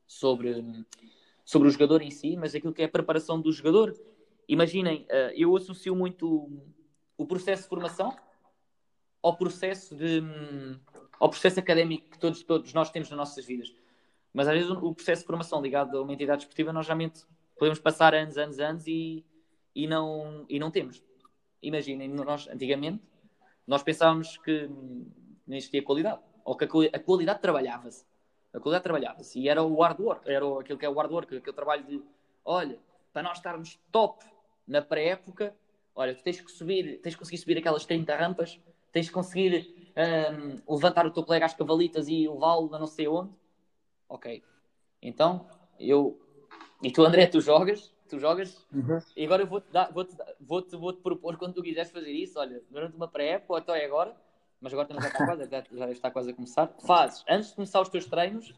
[0.07, 0.85] sobre,
[1.45, 3.99] sobre o jogador em si, mas aquilo que é a preparação do jogador,
[4.49, 6.51] imaginem, eh, eu associo muito
[7.17, 8.17] o processo de formação
[9.23, 10.23] ao processo de
[11.21, 13.75] ao processo académico que todos, todos nós temos nas nossas vidas.
[14.33, 17.25] Mas às vezes o processo de formação ligado a uma entidade esportiva, nós realmente
[17.59, 19.25] podemos passar anos, anos, anos e,
[19.75, 21.03] e, não, e não temos.
[21.61, 23.03] Imaginem, nós antigamente
[23.67, 24.69] nós pensávamos que
[25.47, 28.07] não existia qualidade, ou que a, qualidade trabalhava-se.
[28.53, 31.37] A qualidade trabalhava-se e era o hard work, era aquilo que é o hard work,
[31.37, 32.03] aquele trabalho de
[32.45, 32.79] olha,
[33.13, 34.25] para nós estarmos top
[34.69, 35.57] na pré-época,
[35.95, 38.61] olha, tu tens que subir, tens que conseguir subir aquelas 30 rampas,
[38.93, 43.09] tens que conseguir um, levantar o teu colega às cavalitas e levá-lo a não sei
[43.09, 43.33] onde.
[44.09, 44.43] Ok.
[45.03, 45.47] Então,
[45.81, 46.21] eu.
[46.83, 48.99] E tu, André, tu jogas, tu jogas, uhum.
[49.17, 52.97] e agora eu vou-te vou-te, vou-te, vou-te propor quando tu quiseres fazer isso, olha, durante
[52.97, 54.15] uma pré-época, ou até agora,
[54.61, 56.75] mas agora já está quase, já está quase a começar.
[56.87, 58.55] Fazes, antes de começar os teus treinos,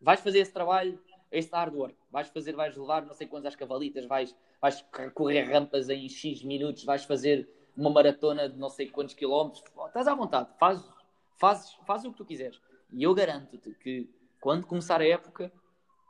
[0.00, 0.98] vais fazer esse trabalho,
[1.30, 1.96] esse hard work.
[2.10, 4.84] Vais fazer, vais levar não sei quantas cavalitas, vais, vais
[5.14, 10.08] correr rampas em X minutos, vais fazer uma maratona de não sei quantos quilómetros, estás
[10.08, 10.82] à vontade, faz,
[11.36, 12.60] faz, faz o que tu quiseres.
[12.90, 14.08] E eu garanto-te que
[14.40, 15.52] quando começar a época,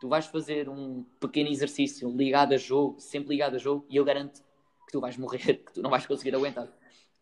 [0.00, 4.05] tu vais fazer um pequeno exercício ligado a jogo, sempre ligado a jogo, e eu
[4.05, 4.42] garanto
[4.87, 6.68] que tu vais morrer, que tu não vais conseguir aguentar.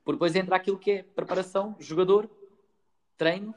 [0.05, 2.29] Porque depois entra aquilo que é preparação, jogador,
[3.17, 3.55] treino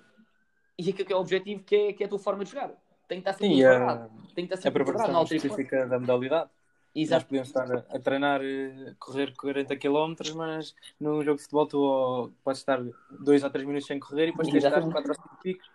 [0.78, 2.72] e aquilo que é o objetivo, que é, que é a tua forma de jogar.
[3.08, 4.04] Tem que estar sempre Sim, preparado.
[4.04, 6.50] a, Tem que estar a sempre preparado, preparação específica da modalidade.
[6.96, 7.26] Nós Exato.
[7.28, 12.32] podemos estar a, a treinar, eh, correr 40 km, mas num jogo de futebol tu
[12.44, 12.82] podes estar
[13.20, 14.94] 2 ou 3 minutos sem correr e depois tens de estar Exatamente.
[14.94, 15.70] 4 ou 5 picos.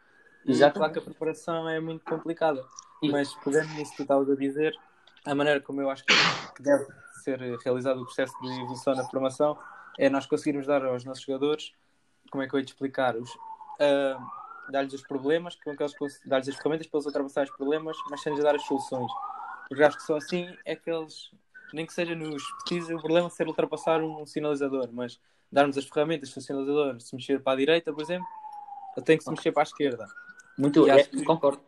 [0.45, 0.79] E Exatamente.
[0.79, 2.65] claro que a preparação é muito complicada.
[3.03, 4.77] Mas pegando nisso que tu estavas a dizer,
[5.25, 6.15] a maneira como eu acho que
[6.61, 6.87] deve
[7.23, 9.57] ser realizado o processo de evolução na formação
[9.99, 11.73] é nós conseguirmos dar aos nossos jogadores,
[12.31, 13.31] como é que eu ia te explicar, os,
[13.81, 14.19] ah,
[14.69, 18.23] dar-lhes os problemas, com que eles dar-lhes as ferramentas para eles ultrapassar os problemas, mas
[18.23, 19.11] sem lhes dar as soluções.
[19.69, 21.31] Porque acho que só assim é que eles,
[21.73, 25.21] nem que seja nos precisa o problema ser ultrapassar um sinalizador, mas
[25.51, 28.27] darmos as ferramentas se o sinalizador se mexer para a direita, por exemplo,
[28.97, 30.07] ele tem que se mexer para a esquerda.
[30.59, 31.63] Muito, é, que- concordo.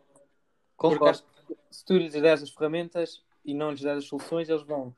[0.77, 1.23] Concordo.
[1.47, 4.95] que se tu lhes deres as ferramentas e não lhes deres as soluções, eles vão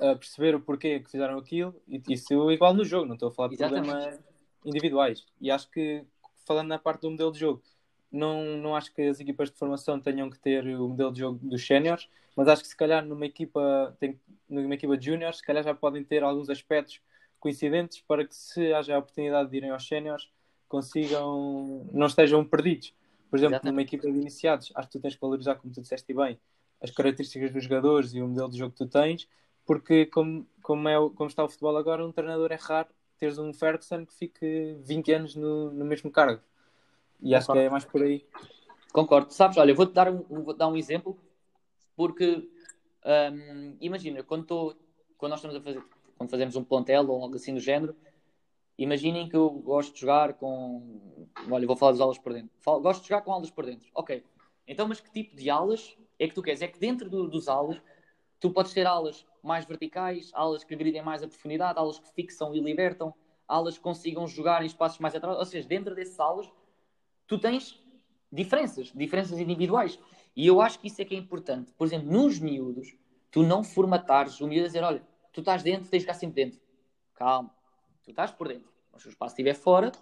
[0.00, 1.74] ah, perceber o porquê que fizeram aquilo.
[1.86, 3.88] E isso igual no jogo, não estou a falar de Exatamente.
[3.88, 4.20] problemas
[4.64, 5.26] individuais.
[5.40, 6.04] E acho que,
[6.44, 7.62] falando na parte do modelo de jogo,
[8.10, 11.38] não, não acho que as equipas de formação tenham que ter o modelo de jogo
[11.42, 15.42] dos séniores, mas acho que se calhar numa equipa, tem, numa equipa de júniores, se
[15.42, 17.00] calhar já podem ter alguns aspectos
[17.40, 20.28] coincidentes para que se haja a oportunidade de irem aos séniores,
[20.68, 22.94] consigam, não estejam perdidos.
[23.30, 23.72] Por exemplo, Exatamente.
[23.72, 26.38] numa equipa de iniciados, acho que tu tens que valorizar, como tu disseste bem,
[26.82, 29.26] as características dos jogadores e o modelo de jogo que tu tens,
[29.64, 32.88] porque como, como, é, como está o futebol agora, um treinador é raro
[33.22, 36.42] teres um Ferguson que fique 20 anos no, no mesmo cargo.
[37.20, 38.26] E acho que é mais por aí.
[38.92, 39.32] Concordo.
[39.32, 41.16] Sabes, olha, eu vou-te dar um, vou dar um exemplo,
[41.94, 42.50] porque
[43.32, 44.74] hum, imagina, quando, tô,
[45.16, 45.80] quando nós estamos a fazer,
[46.18, 47.94] quando fazemos um plantel ou algo assim do género,
[48.76, 51.28] imaginem que eu gosto de jogar com.
[51.48, 52.50] Olha, vou falar das aulas por dentro.
[52.58, 53.88] Falo- gosto de jogar com aulas por dentro.
[53.94, 54.24] Ok.
[54.66, 56.60] Então, mas que tipo de aulas é que tu queres?
[56.60, 57.80] É que dentro do, dos aulas
[58.42, 62.52] tu podes ter aulas mais verticais, aulas que agridem mais a profundidade, aulas que fixam
[62.52, 63.14] e libertam,
[63.46, 65.38] aulas que consigam jogar em espaços mais atrás.
[65.38, 66.50] Ou seja, dentro dessas aulas
[67.28, 67.80] tu tens
[68.32, 69.96] diferenças, diferenças individuais.
[70.34, 71.72] E eu acho que isso é que é importante.
[71.74, 72.96] Por exemplo, nos miúdos,
[73.30, 76.44] tu não formatares o miúdo a dizer, olha, tu estás dentro, tens de ficar sempre
[76.44, 76.60] dentro.
[77.14, 77.54] Calma,
[78.02, 78.72] tu estás por dentro.
[78.90, 79.92] Mas se o espaço estiver fora,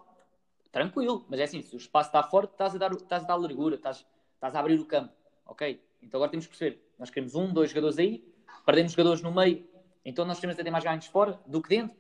[0.73, 1.27] tranquilo.
[1.29, 3.75] Mas é assim, se o espaço está fora, estás a dar, estás a dar largura,
[3.75, 5.13] estás, estás a abrir o campo.
[5.45, 5.90] Ok?
[6.03, 6.81] Então agora temos que perceber.
[6.99, 8.23] Nós queremos um, dois jogadores aí,
[8.65, 9.67] perdemos jogadores no meio,
[10.05, 11.97] então nós temos ter mais ganhos fora do que dentro.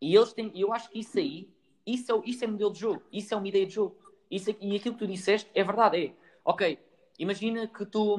[0.00, 1.48] E eles têm, eu acho que isso aí,
[1.86, 3.96] isso é, isso é modelo de jogo, isso é uma ideia de jogo.
[4.30, 6.12] Isso, é- e aquilo que tu disseste é verdade, é.
[6.44, 6.78] Ok,
[7.18, 8.18] imagina que tu.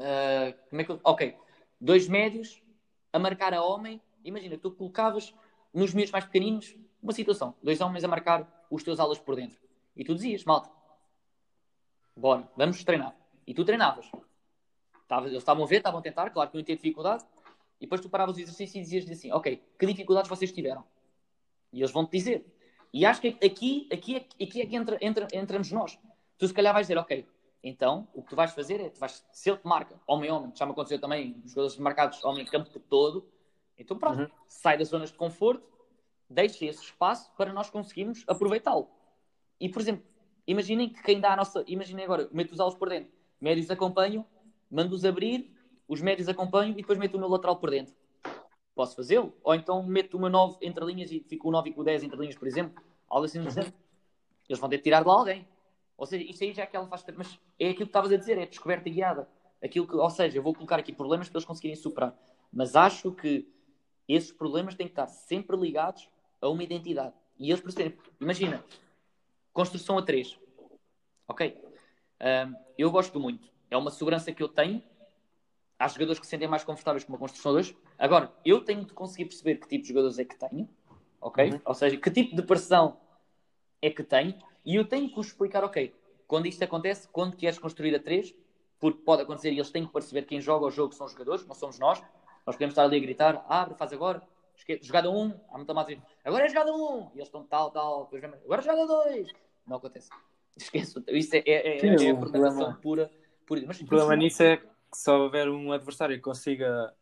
[0.00, 1.34] ah, como é que eu- Ok,
[1.80, 2.62] dois médios
[3.12, 4.00] a marcar a homem.
[4.24, 5.32] Imagina que tu colocavas
[5.72, 9.58] nos miúdos mais pequeninos uma situação: dois homens a marcar os teus alas por dentro.
[9.96, 10.68] E tu dizias, malta,
[12.16, 13.14] bora, vamos treinar.
[13.48, 14.10] E tu treinavas.
[15.08, 17.24] Tava- eles estavam a ver, estavam a tentar, claro que não tinha dificuldade.
[17.80, 20.84] E depois tu paravas o exercício e dizias assim: Ok, que dificuldades vocês tiveram?
[21.72, 22.44] E eles vão-te dizer.
[22.92, 25.98] E acho que aqui, aqui, é- aqui é que entra, entra- entramos nós.
[26.36, 27.26] Tu se calhar vais dizer, ok,
[27.62, 30.64] então o que tu vais fazer é, tu vais, se ele te marca, homem-homem, já
[30.66, 33.28] me aconteceu também, os jogadores marcados homem-campo todo,
[33.76, 34.28] então pronto, Uhum.
[34.48, 35.66] sai das zonas de conforto,
[36.30, 38.88] deixa esse espaço para nós conseguirmos aproveitá-lo.
[39.60, 40.04] E, por exemplo,
[40.46, 41.64] imaginem que quem dá a nossa.
[41.66, 44.24] Imaginem agora, meto os alos por dentro, médios acompanham,
[44.70, 45.50] mando-os abrir,
[45.86, 47.94] os médios acompanham e depois meto o meu lateral por dentro.
[48.74, 49.34] Posso fazê-lo?
[49.42, 52.04] Ou então meto meu 9 entre linhas e fico o 9 e com o 10
[52.04, 52.80] entre linhas, por exemplo.
[53.08, 53.48] Algo assim do.
[53.48, 55.48] Eles vão ter de tirar de lá alguém.
[55.96, 57.04] Ou seja, isto aí já é que ela faz.
[57.16, 59.28] Mas é aquilo que estavas a dizer, é descoberta guiada.
[59.62, 62.16] Aquilo que, ou seja, eu vou colocar aqui problemas para eles conseguirem superar.
[62.52, 63.52] Mas acho que
[64.06, 66.08] esses problemas têm que estar sempre ligados
[66.40, 67.14] a uma identidade.
[67.36, 67.98] E eles percebem.
[68.20, 68.64] Imagina,
[69.52, 70.38] construção a 3.
[71.26, 71.67] Ok?
[72.76, 73.48] Eu gosto muito.
[73.70, 74.82] É uma segurança que eu tenho.
[75.78, 77.74] Há jogadores que se sentem mais confortáveis com uma construção 2.
[77.98, 80.68] Agora, eu tenho de conseguir perceber que tipo de jogadores é que tenho.
[81.20, 81.50] Ok?
[81.50, 81.60] Uhum.
[81.64, 82.98] Ou seja, que tipo de pressão
[83.80, 84.34] é que tenho.
[84.64, 85.94] E eu tenho que os explicar, ok,
[86.26, 88.34] quando isto acontece, quando queres construir a 3,
[88.78, 91.12] porque pode acontecer e eles têm que perceber que quem joga o jogo são os
[91.12, 92.00] jogadores, não somos nós.
[92.46, 94.22] Nós podemos estar ali a gritar, abre, faz agora,
[94.56, 98.10] esque- jogada 1, há muita mais agora é jogada 1, e eles estão tal, tal,
[98.12, 99.30] agora é jogada 2.
[99.66, 100.10] Não acontece.
[100.58, 103.10] Esqueço, isso é, é, é, Sim, é a problema- pura,
[103.46, 103.62] pura.
[103.66, 106.92] Mas, O problema nisso é que se houver um adversário que consiga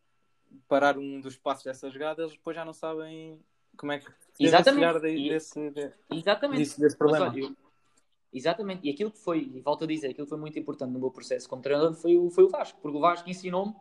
[0.68, 3.40] parar um dos passos dessa jogada, eles depois já não sabem
[3.76, 4.06] como é que
[4.38, 4.82] Exatamente.
[4.92, 6.80] desvencilhar de- desse, de- Exatamente.
[6.80, 7.32] desse problema.
[7.36, 7.56] eu-
[8.32, 8.86] Exatamente.
[8.86, 11.10] E aquilo que foi, e volto a dizer, aquilo que foi muito importante no meu
[11.10, 13.74] processo como treinador foi o, foi o Vasco, porque o Vasco ensinou-me.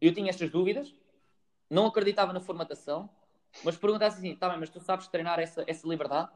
[0.00, 0.94] Eu tinha estas dúvidas,
[1.68, 3.10] não acreditava na formatação,
[3.62, 6.30] mas perguntasse assim: tá bem, mas tu sabes treinar essa, essa liberdade?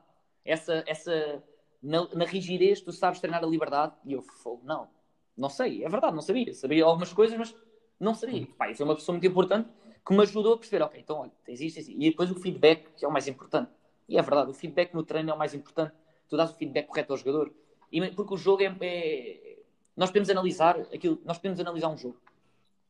[0.44, 1.42] Essa, essa
[1.82, 3.94] na, na rigidez, tu sabes treinar a liberdade?
[4.04, 4.88] E eu, "Fogo, não,
[5.36, 6.54] não sei, é verdade, não sabia.
[6.54, 7.54] Sabia algumas coisas, mas
[7.98, 8.46] não sabia.
[8.58, 9.68] Pá, e foi uma pessoa muito importante
[10.06, 11.94] que me ajudou a perceber: ok, então olha, existe assim.
[11.98, 13.70] E depois o feedback, que é o mais importante.
[14.08, 15.94] E é verdade, o feedback no treino é o mais importante
[16.30, 17.52] tu dás o feedback correto ao jogador.
[17.92, 19.58] E, porque o jogo é, é,
[19.96, 22.18] nós podemos analisar aquilo, nós podemos analisar um jogo.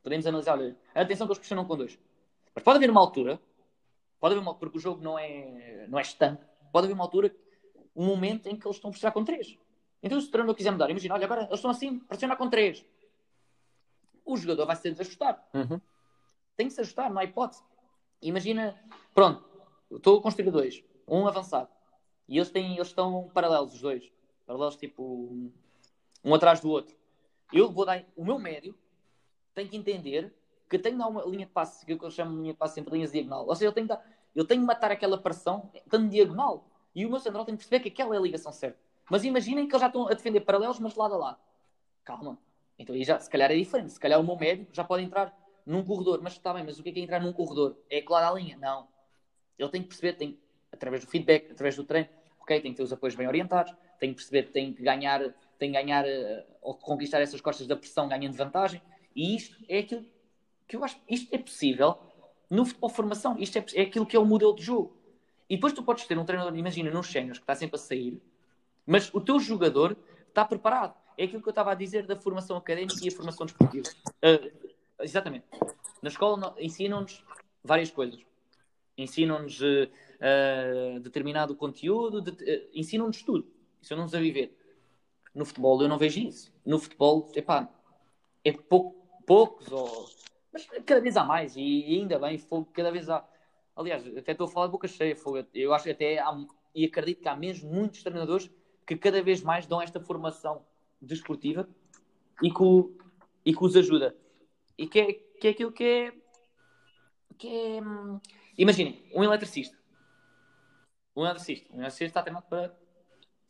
[0.02, 1.98] Podemos analisar, olha, atenção que eles pressionam com dois.
[2.54, 3.40] Mas pode haver uma altura,
[4.20, 7.34] pode haver uma porque o jogo não é, não é estanque, pode haver uma altura,
[7.94, 9.58] um momento em que eles estão a pressionar com três.
[10.02, 12.84] Então, se o treinador quiser mudar, imagina, olha, agora eles estão assim, pressionar com três.
[14.24, 15.46] O jogador vai se ter de ajustar.
[15.52, 15.80] Uhum.
[16.56, 17.62] Tem que se ajustar, não há hipótese.
[18.22, 18.78] Imagina,
[19.14, 19.44] pronto,
[19.90, 21.68] estou a construir dois, um avançado.
[22.28, 24.12] E eles, têm, eles estão paralelos, os dois.
[24.46, 25.50] Paralelos, tipo,
[26.24, 26.96] um atrás do outro.
[27.52, 28.74] Eu vou dar, o meu médio
[29.54, 30.32] tem que entender
[30.68, 32.78] que tem que dar uma linha de passe, que eu chamo de linha de passe
[32.78, 33.46] entre linhas diagonal.
[33.46, 36.69] Ou seja, eu tenho que, dar, eu tenho que matar aquela pressão estando diagonal.
[36.94, 38.78] E o meu central tem que perceber que aquela é a ligação certa.
[39.10, 41.38] Mas imaginem que eles já estão a defender paralelos, mas de lado a lado.
[42.04, 42.38] Calma.
[42.78, 43.92] Então aí já, se calhar é diferente.
[43.92, 46.20] Se calhar o meu médio já pode entrar num corredor.
[46.22, 47.76] Mas está bem, mas o que é, que é entrar num corredor?
[47.88, 48.56] É colar a linha?
[48.56, 48.88] Não.
[49.58, 50.38] Ele tem que perceber, tem,
[50.72, 52.08] através do feedback, através do treino,
[52.40, 55.20] ok, tem que ter os apoios bem orientados, tem que perceber que tem que ganhar,
[55.58, 58.80] tem que ganhar uh, ou conquistar essas costas da pressão ganhando vantagem.
[59.14, 60.06] E isto é aquilo
[60.66, 61.98] que eu acho, isto é possível
[62.48, 63.36] no futebol formação.
[63.38, 64.99] Isto é, é aquilo que é o modelo de jogo.
[65.50, 68.22] E depois tu podes ter um treinador, imagina, nos séniores, que está sempre a sair,
[68.86, 69.96] mas o teu jogador
[70.28, 70.94] está preparado.
[71.18, 73.88] É aquilo que eu estava a dizer da formação académica e a formação desportiva.
[74.24, 75.44] Uh, exatamente.
[76.00, 77.24] Na escola ensinam-nos
[77.64, 78.20] várias coisas.
[78.96, 83.46] Ensinam-nos uh, uh, determinado conteúdo, de, ensinam-nos tudo.
[83.82, 84.56] Ensinam-nos a viver.
[85.34, 86.52] No futebol eu não vejo isso.
[86.64, 87.68] No futebol, epá,
[88.44, 90.08] é pouco, poucos, ou...
[90.52, 91.56] mas cada vez há mais.
[91.56, 92.40] E, ainda bem,
[92.72, 93.24] cada vez há.
[93.80, 95.16] Aliás, até estou a falar de boca cheia.
[95.16, 95.42] Fogo.
[95.54, 96.36] Eu acho que até há,
[96.74, 98.50] e acredito que há mesmo muitos treinadores
[98.86, 100.66] que cada vez mais dão esta formação
[101.00, 101.66] desportiva
[102.42, 102.62] e que,
[103.46, 104.14] e que os ajuda.
[104.76, 106.12] E que é, que é aquilo que é.
[107.38, 108.20] Que é hum,
[108.58, 109.78] imaginem, um eletricista.
[111.16, 111.72] Um eletricista.
[111.72, 112.78] Um eletricista está treinado para.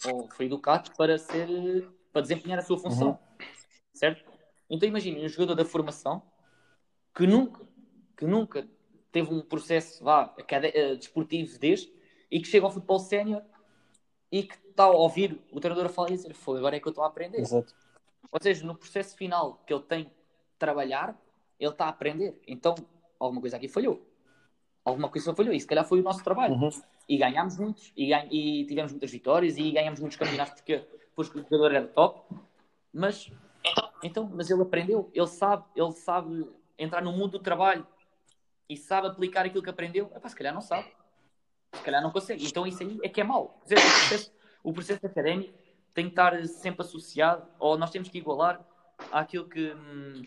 [0.07, 1.91] Ou foi educado para ser.
[2.13, 3.09] para desempenhar a sua função.
[3.09, 3.47] Uhum.
[3.93, 4.25] Certo?
[4.71, 6.23] Então imaginem um jogador da formação
[7.13, 7.67] que nunca,
[8.17, 8.69] que nunca
[9.13, 11.93] teve um processo vá, uh, desportivo deste
[12.31, 13.43] e que chega ao futebol sénior
[14.31, 16.87] e que está a ouvir o treinador a falar e dizer foi, agora é que
[16.87, 17.41] eu estou a aprender.
[17.41, 17.75] Exato.
[18.31, 20.11] Ou seja, no processo final que ele tem de
[20.59, 21.21] trabalhar,
[21.59, 22.41] ele está a aprender.
[22.47, 22.75] Então,
[23.19, 24.01] alguma coisa aqui falhou.
[24.85, 25.53] Alguma coisa falhou.
[25.53, 26.55] E se calhar foi o nosso trabalho.
[26.55, 26.71] Uhum.
[27.09, 27.93] E ganhámos muitos.
[27.97, 28.29] E, ganha...
[28.31, 29.59] e, tivemos muitas vitórias.
[29.59, 32.23] E ganhámos muitos campeonatos porque depois o jogador era top.
[32.93, 33.31] Mas,
[34.03, 35.11] então, mas ele aprendeu.
[35.13, 36.47] Ele sabe, ele sabe
[36.79, 37.87] entrar no mundo do trabalho.
[38.71, 40.11] E sabe aplicar aquilo que aprendeu.
[40.15, 40.89] Epá, se calhar não sabe
[41.73, 42.45] se calhar não consegue.
[42.47, 43.61] Então isso aí é que é mau.
[43.63, 45.59] Dizer, o, processo, o processo académico
[45.95, 48.65] tem que estar sempre associado, ou nós temos que igualar
[49.11, 50.23] àquilo que, hum,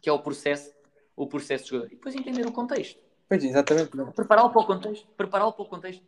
[0.00, 0.72] que é o processo,
[1.16, 1.92] o processo de jogador.
[1.92, 3.00] E depois entender o contexto.
[3.28, 3.90] Pois, exatamente.
[4.14, 5.06] Prepará-lo para o contexto.
[5.16, 6.04] Prepará-lo para o contexto.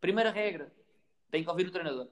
[0.00, 0.72] Primeira regra,
[1.30, 2.08] tem que ouvir o treinador.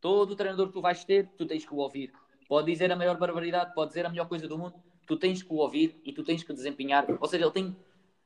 [0.00, 2.12] Todo o treinador que tu vais ter, tu tens que o ouvir.
[2.48, 4.74] Pode dizer a maior barbaridade, pode dizer a melhor coisa do mundo,
[5.06, 7.06] tu tens que o ouvir e tu tens que desempenhar.
[7.20, 7.76] Ou seja, ele tem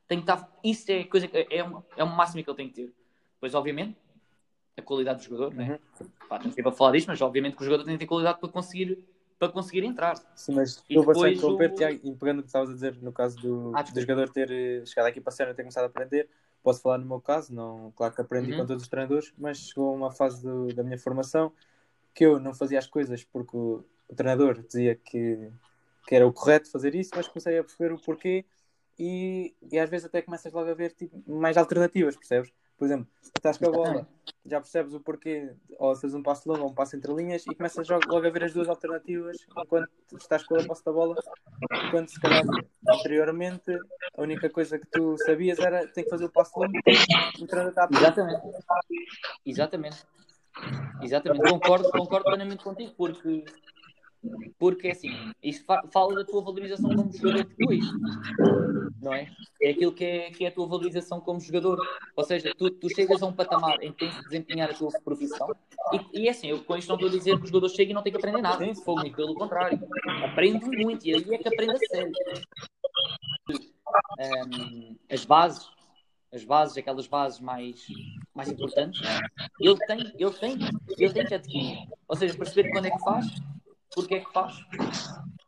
[0.07, 0.49] tem que estar.
[0.63, 2.93] Isso é coisa que é, uma, é uma máxima que ele tem que ter.
[3.39, 3.97] Pois, obviamente,
[4.77, 5.57] a qualidade do jogador, uhum.
[5.57, 5.79] né?
[6.29, 8.49] Pá, não para falar disto, mas obviamente que o jogador tem que ter qualidade para
[8.49, 9.03] conseguir,
[9.39, 10.15] para conseguir entrar.
[10.35, 11.75] Sim, mas e estou bastante o...
[11.75, 14.51] Tiago, e pegando o que estavas a dizer no caso do, ah, do jogador ter
[14.51, 16.29] eh, chegado aqui para a cena e ter começado a aprender,
[16.61, 18.59] posso falar no meu caso, não, claro que aprendi uhum.
[18.59, 21.51] com todos os treinadores, mas chegou uma fase do, da minha formação
[22.13, 25.49] que eu não fazia as coisas porque o, o treinador dizia que,
[26.07, 28.45] que era o correto fazer isso, mas comecei a perceber o porquê
[28.99, 32.51] e, e às vezes até começas logo a ver tipo, mais alternativas, percebes?
[32.77, 34.07] Por exemplo, estás com a bola,
[34.45, 37.55] já percebes o porquê, ou fazes um passo longo ou um passo entre linhas e
[37.55, 41.15] começas logo a ver as duas alternativas enquanto estás com a posse da bola,
[41.89, 42.43] quando se calhar
[42.87, 43.71] anteriormente
[44.15, 47.79] a única coisa que tu sabias era tem que fazer o passo longo e o
[47.79, 48.41] a Exatamente.
[49.43, 50.05] Exatamente.
[51.01, 51.49] Exatamente.
[51.49, 53.45] Concordo, concordo plenamente contigo, porque
[54.59, 55.11] porque, assim,
[55.43, 57.85] isto fala da tua valorização como jogador depois,
[58.99, 59.29] não é?
[59.61, 61.79] É aquilo que é, que é a tua valorização como jogador.
[62.15, 64.91] Ou seja, tu, tu chegas a um patamar em que tens de desempenhar a tua
[65.03, 65.55] profissão
[65.93, 67.91] e, e é assim, eu com isto não estou a dizer que o jogador chega
[67.91, 68.65] e não tem que aprender nada.
[68.65, 69.79] Sim, fogo, e pelo contrário.
[70.23, 72.11] Aprende muito e aí é que aprende a sério.
[74.19, 75.69] Um, as bases,
[76.33, 77.85] as bases, aquelas bases mais,
[78.33, 79.01] mais importantes,
[79.59, 80.57] ele tem, ele tem,
[80.97, 81.77] ele tem que adquirir.
[82.07, 83.27] Ou seja, perceber quando é que faz
[83.97, 84.63] porque é que faz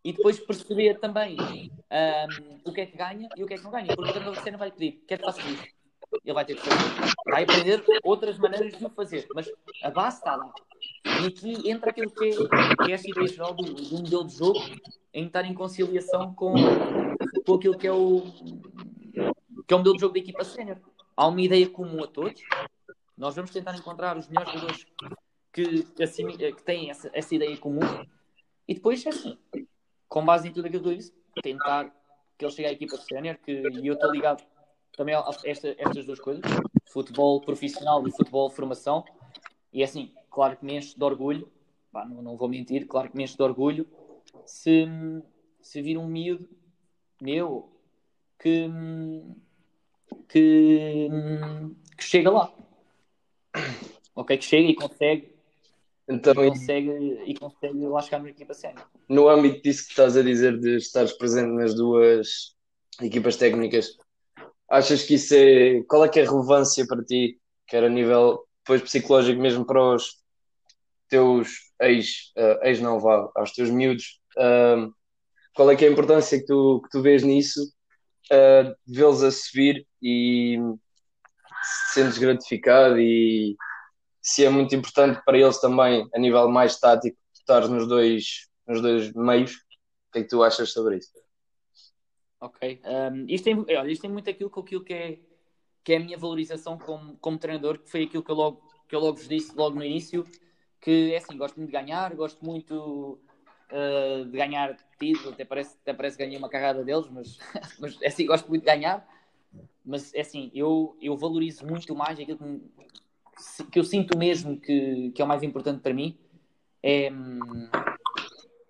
[0.04, 3.64] e depois perceber também um, o que é que ganha e o que é que
[3.64, 5.64] não ganha, porque o treinador de cena vai pedir, quer que faça isso?
[6.26, 7.14] Ele vai ter que fazer.
[7.28, 9.48] Vai aprender outras maneiras de o fazer, mas
[9.84, 10.52] a base está lá.
[11.22, 12.32] E aqui entra aquilo que
[12.90, 14.60] é, essa ideia geral do, do modelo de jogo
[15.14, 16.56] em estar em conciliação com,
[17.46, 18.22] com aquilo que é o
[19.68, 20.78] que é o modelo de jogo da equipa sénior.
[21.16, 22.42] Há uma ideia comum a todos.
[23.16, 24.86] Nós vamos tentar encontrar os melhores jogadores
[25.54, 27.82] que, assim, que têm essa, essa ideia comum
[28.70, 29.36] E depois, é assim,
[30.08, 31.12] com base em tudo aquilo que eu disse,
[31.42, 31.92] tentar
[32.38, 34.46] que ele chegue à equipa sénior, que e eu estou ligado
[34.96, 36.44] também a esta, estas duas coisas,
[36.86, 39.04] futebol profissional e futebol formação.
[39.74, 41.52] E é assim, claro que me enche de orgulho,
[41.92, 43.90] não, não vou mentir, claro que me enche de orgulho
[44.46, 44.86] se,
[45.60, 46.48] se vir um miúdo
[47.20, 47.72] meu
[48.38, 48.70] que,
[50.28, 51.10] que,
[51.98, 52.54] que chega lá.
[54.14, 55.39] Ok, que chega e consegue
[56.10, 56.90] então, e consegue,
[57.28, 58.86] e consegue lá chegar na equipa sénior.
[59.08, 62.56] No âmbito disso que estás a dizer de estares presente nas duas
[63.02, 63.96] equipas técnicas,
[64.70, 65.84] achas que isso é.
[65.88, 69.96] Qual é que é a relevância para ti, quer a nível depois psicológico mesmo para
[69.96, 70.20] os
[71.10, 71.50] teus
[71.82, 74.94] ex, uh, ex não vá, aos teus miúdos, uh,
[75.56, 77.62] qual é que é a importância que tu, que tu vês nisso,
[78.32, 80.58] uh, vê-los a subir e
[81.64, 83.56] se sentes gratificado e
[84.30, 88.80] se é muito importante para eles também, a nível mais tático, estar nos dois, nos
[88.80, 89.54] dois meios.
[89.56, 91.10] O que é que tu achas sobre isso?
[92.40, 92.80] Ok.
[92.86, 95.20] Um, isto, tem, olha, isto tem muito aquilo com aquilo que é,
[95.84, 98.96] que é a minha valorização como, como treinador, que foi aquilo que eu, logo, que
[98.96, 100.24] eu logo vos disse logo no início,
[100.80, 103.20] que é assim, gosto muito de ganhar, gosto muito
[103.72, 107.40] uh, de ganhar título, até parece, até parece que ganhei uma carrada deles, mas,
[107.80, 109.08] mas é assim, gosto muito de ganhar.
[109.84, 112.62] Mas é assim, eu, eu valorizo muito mais aquilo que,
[113.72, 116.18] que eu sinto mesmo que, que é o mais importante para mim
[116.82, 117.10] é,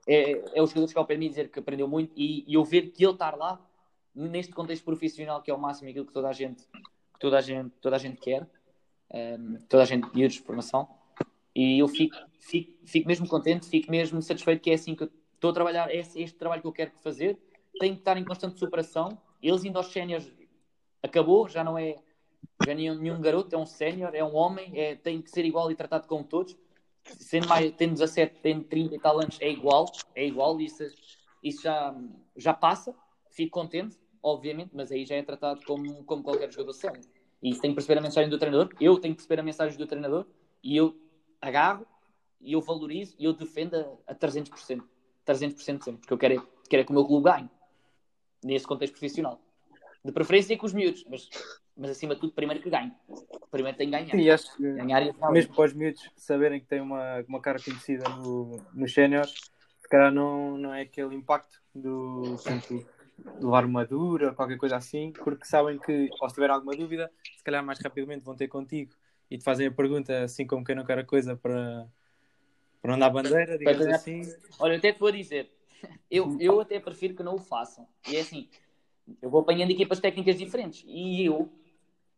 [0.08, 2.64] é, é o jogador chegar de mim e dizer que aprendeu muito e, e eu
[2.64, 3.60] ver que ele estar lá
[4.14, 7.42] neste contexto profissional que é o máximo aquilo que toda a gente que toda a
[7.42, 8.44] gente toda a gente quer
[9.14, 10.88] um, ehm, toda a gente pediu de formação
[11.56, 15.12] e eu fico, fico, fico mesmo contente fico mesmo satisfeito que é assim que eu
[15.40, 17.40] estou a trabalhar é este trabalho que eu quero fazer.
[17.80, 19.18] Tenho que estar em constante superação.
[19.42, 20.32] Eles indo aos séniores
[21.02, 21.96] acabou já não é
[22.66, 25.72] já nenhum, nenhum garoto é um sénior, é um homem, é, tem que ser igual
[25.72, 26.58] e tratado como todos.
[27.04, 30.84] Sendo mais, tem 17, tem 30 e tal anos, é igual, é igual, isso,
[31.42, 31.96] isso já,
[32.36, 32.94] já passa,
[33.32, 37.04] fico contente, obviamente, mas aí já é tratado como, como qualquer jogador sénior.
[37.42, 39.88] E tem que perceber a mensagem do treinador, eu tenho que perceber a mensagem do
[39.88, 40.26] treinador
[40.62, 40.96] e eu
[41.42, 41.88] agarro
[42.42, 44.84] e eu valorizo e eu defendo a, a 300%.
[45.26, 47.50] 300% sempre, porque eu quero é, quero é que o meu clube ganhe
[48.44, 49.40] nesse contexto profissional.
[50.04, 51.30] De preferência com os miúdos, mas
[51.80, 52.92] mas acima de tudo, primeiro que ganhe.
[53.50, 54.12] Primeiro tem que ganhar.
[54.12, 57.58] Sim, acho que ganhar e mesmo para os miúdos saberem que tem uma, uma cara
[57.58, 59.32] conhecida no, no séniores,
[59.80, 62.86] se calhar não, não é aquele impacto do portanto,
[63.40, 67.10] levar uma dura ou qualquer coisa assim, porque sabem que, ou se tiver alguma dúvida,
[67.38, 68.94] se calhar mais rapidamente vão ter contigo
[69.32, 71.88] e te fazem a pergunta assim como quem não quer a coisa para,
[72.82, 74.24] para não dar bandeira, digamos assim.
[74.60, 75.50] Olha, até te vou dizer,
[76.12, 77.88] eu, eu até prefiro que não o façam.
[78.06, 78.50] E é assim,
[79.22, 81.50] eu vou apanhando equipas técnicas diferentes e eu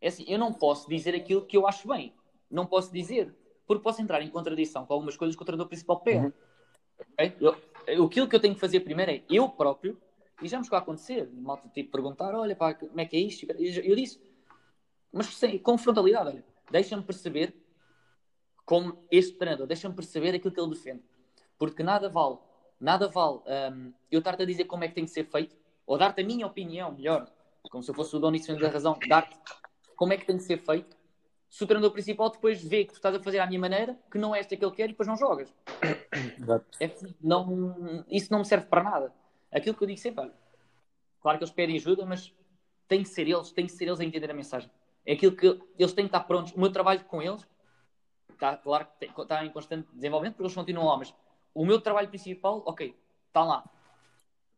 [0.02, 2.14] é assim, eu não posso dizer aquilo que eu acho bem.
[2.50, 3.34] Não posso dizer.
[3.68, 6.26] Porque posso entrar em contradição com algumas coisas que o treinador principal pede.
[6.26, 6.34] Uhum.
[7.14, 7.36] Okay?
[7.88, 10.00] Eu, aquilo que eu tenho que fazer primeiro é eu próprio,
[10.42, 13.20] e já me chegou a acontecer, malta tipo perguntar, olha pá, como é que é
[13.20, 13.46] isto?
[13.52, 14.20] Eu disse,
[15.12, 17.56] mas sem, com frontalidade, olha, deixa-me perceber
[18.66, 21.04] como este treinador, deixa-me perceber aquilo que ele defende.
[21.58, 22.38] Porque nada vale,
[22.80, 23.40] nada vale
[23.74, 26.26] um, eu estar-te a dizer como é que tem que ser feito, ou dar-te a
[26.26, 27.32] minha opinião, melhor,
[27.70, 29.38] como se eu fosse o dono e da razão, dar-te
[30.02, 30.98] como é que tem de ser feito,
[31.48, 34.18] se o treinador principal depois vê que tu estás a fazer à minha maneira, que
[34.18, 35.54] não é esta que ele quer e depois não jogas.
[36.80, 36.90] É,
[37.22, 39.14] não, isso não me serve para nada.
[39.52, 40.32] Aquilo que eu digo sempre,
[41.22, 42.34] claro que eles pedem ajuda, mas
[42.88, 44.72] tem que ser eles, tem que ser eles a entender a mensagem.
[45.06, 45.46] É aquilo que
[45.78, 46.52] eles têm que estar prontos.
[46.54, 47.48] O meu trabalho com eles
[48.32, 51.14] está, claro que está em constante desenvolvimento, porque eles continuam lá, mas
[51.54, 52.98] o meu trabalho principal, ok,
[53.28, 53.70] está lá.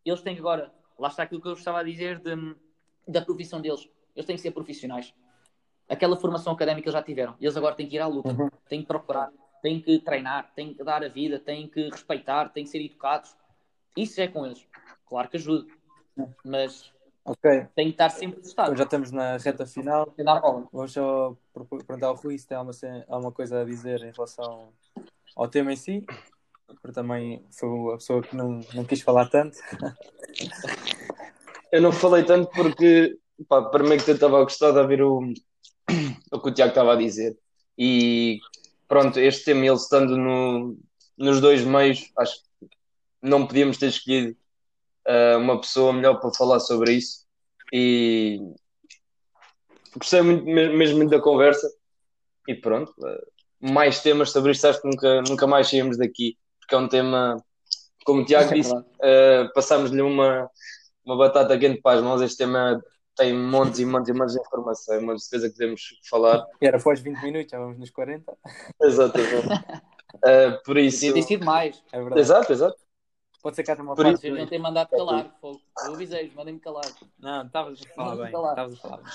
[0.05, 2.55] Eles têm que agora, lá está aquilo que eu estava a dizer de,
[3.05, 3.89] da profissão deles.
[4.15, 5.13] Eles têm que ser profissionais
[5.93, 7.35] aquela formação académica eles já tiveram.
[7.39, 8.49] Eles agora têm que ir à luta, uhum.
[8.67, 9.31] têm que procurar,
[9.61, 13.35] têm que treinar, têm que dar a vida, têm que respeitar, têm que ser educados.
[13.95, 14.65] Isso é com eles.
[15.07, 15.67] Claro que ajuda,
[16.43, 16.91] mas
[17.23, 17.67] okay.
[17.75, 18.69] tem que estar sempre testado.
[18.69, 20.13] Então já estamos na reta final.
[20.71, 22.75] Vamos só perguntar ao Rui se tem alguma,
[23.07, 24.69] alguma coisa a dizer em relação
[25.35, 26.05] ao tema em si.
[26.81, 29.57] Porque também foi a pessoa que não, não quis falar tanto.
[31.71, 33.17] Eu não falei tanto porque,
[33.47, 35.33] pá, para mim que eu estava a gostar de ouvir o,
[36.31, 37.37] o que o Tiago estava a dizer.
[37.77, 38.39] E
[38.87, 40.77] pronto, este tema, ele estando no,
[41.17, 42.69] nos dois meios, acho que
[43.21, 44.35] não podíamos ter escolhido
[45.07, 47.25] uh, uma pessoa melhor para falar sobre isso.
[47.71, 48.39] E
[49.95, 51.67] gostei muito, mesmo muito da conversa.
[52.47, 56.75] E pronto, uh, mais temas sobre isto, acho que nunca, nunca mais saímos daqui, porque
[56.75, 57.43] é um tema,
[58.05, 60.49] como o Tiago é disse, uh, passámos-lhe uma,
[61.05, 62.21] uma batata quente para as mãos.
[62.21, 62.83] Este tema
[63.15, 66.45] tem montes e montes e montes de informação, uma certeza que podemos falar.
[66.61, 68.37] E era após 20 minutos, já vamos nos 40.
[68.81, 69.47] Exatamente.
[69.47, 71.13] uh, por isso.
[71.13, 71.83] Tem sido mais.
[71.91, 72.21] É verdade.
[72.21, 72.77] Exato, exato.
[73.41, 74.21] Pode ser que haja uma Por parte.
[74.21, 75.35] Vocês não têm mandado calar.
[75.41, 75.59] fogo.
[75.85, 76.85] Eu avisei-vos, mandem-me calar.
[77.19, 78.25] Não, estavas a falar bem.
[78.25, 79.13] Estavas a falar bem.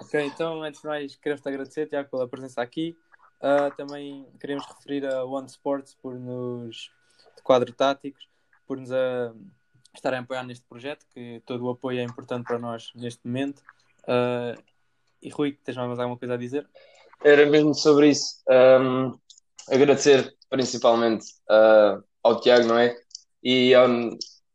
[0.00, 2.96] Ok, então antes de mais queremos-te agradecer, Tiago, pela presença aqui.
[3.40, 6.92] Ah, também queremos referir a One Sports por nos
[7.36, 8.28] de quadro táticos,
[8.66, 9.34] por nos ah,
[9.94, 13.62] estarem a apoiar neste projeto, que todo o apoio é importante para nós neste momento.
[14.06, 14.54] Ah,
[15.22, 16.68] e Rui, tens mais alguma coisa a dizer?
[17.24, 18.42] Era mesmo sobre isso.
[18.48, 19.16] Um,
[19.70, 22.96] agradecer principalmente uh, ao Tiago, não é?
[23.42, 23.72] E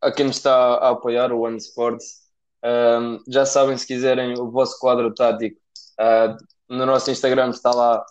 [0.01, 2.27] a quem nos está a apoiar, o One Sports.
[2.63, 5.57] Um, já sabem, se quiserem o vosso quadro tático,
[5.99, 6.35] uh,
[6.67, 8.05] no nosso Instagram está lá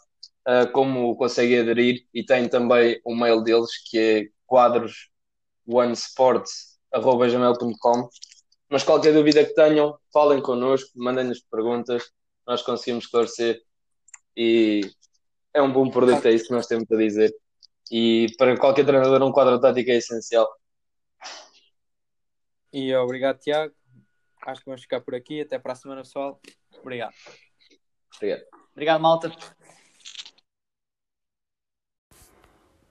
[0.48, 4.28] uh, como conseguem aderir e tem também o mail deles que é
[6.92, 8.08] quadrosonesports.gmail.com
[8.68, 12.10] Mas qualquer dúvida que tenham, falem connosco, mandem-nos perguntas,
[12.46, 13.62] nós conseguimos esclarecer
[14.36, 14.80] e
[15.54, 17.34] é um bom produto, é isso que nós temos a dizer.
[17.90, 20.46] E para qualquer treinador, um quadro tático é essencial.
[22.72, 23.74] E obrigado, Tiago.
[24.42, 25.40] Acho que vamos ficar por aqui.
[25.40, 26.40] Até para a semana, pessoal.
[26.80, 27.14] Obrigado.
[28.16, 28.44] Obrigado.
[28.72, 29.32] Obrigado, malta.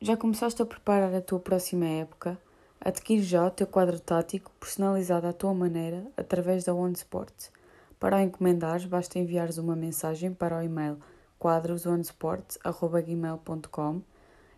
[0.01, 2.39] Já começaste a preparar a tua próxima época?
[2.79, 7.51] Adquire já o teu quadro tático personalizado à tua maneira através da One Sports.
[7.99, 10.99] Para o encomendares, basta enviares uma mensagem para o e-mail
[11.39, 14.01] quadrosonesports.gmail.com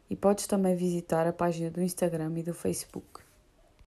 [0.09, 3.26] e podes também visitar a página do Instagram e do Facebook.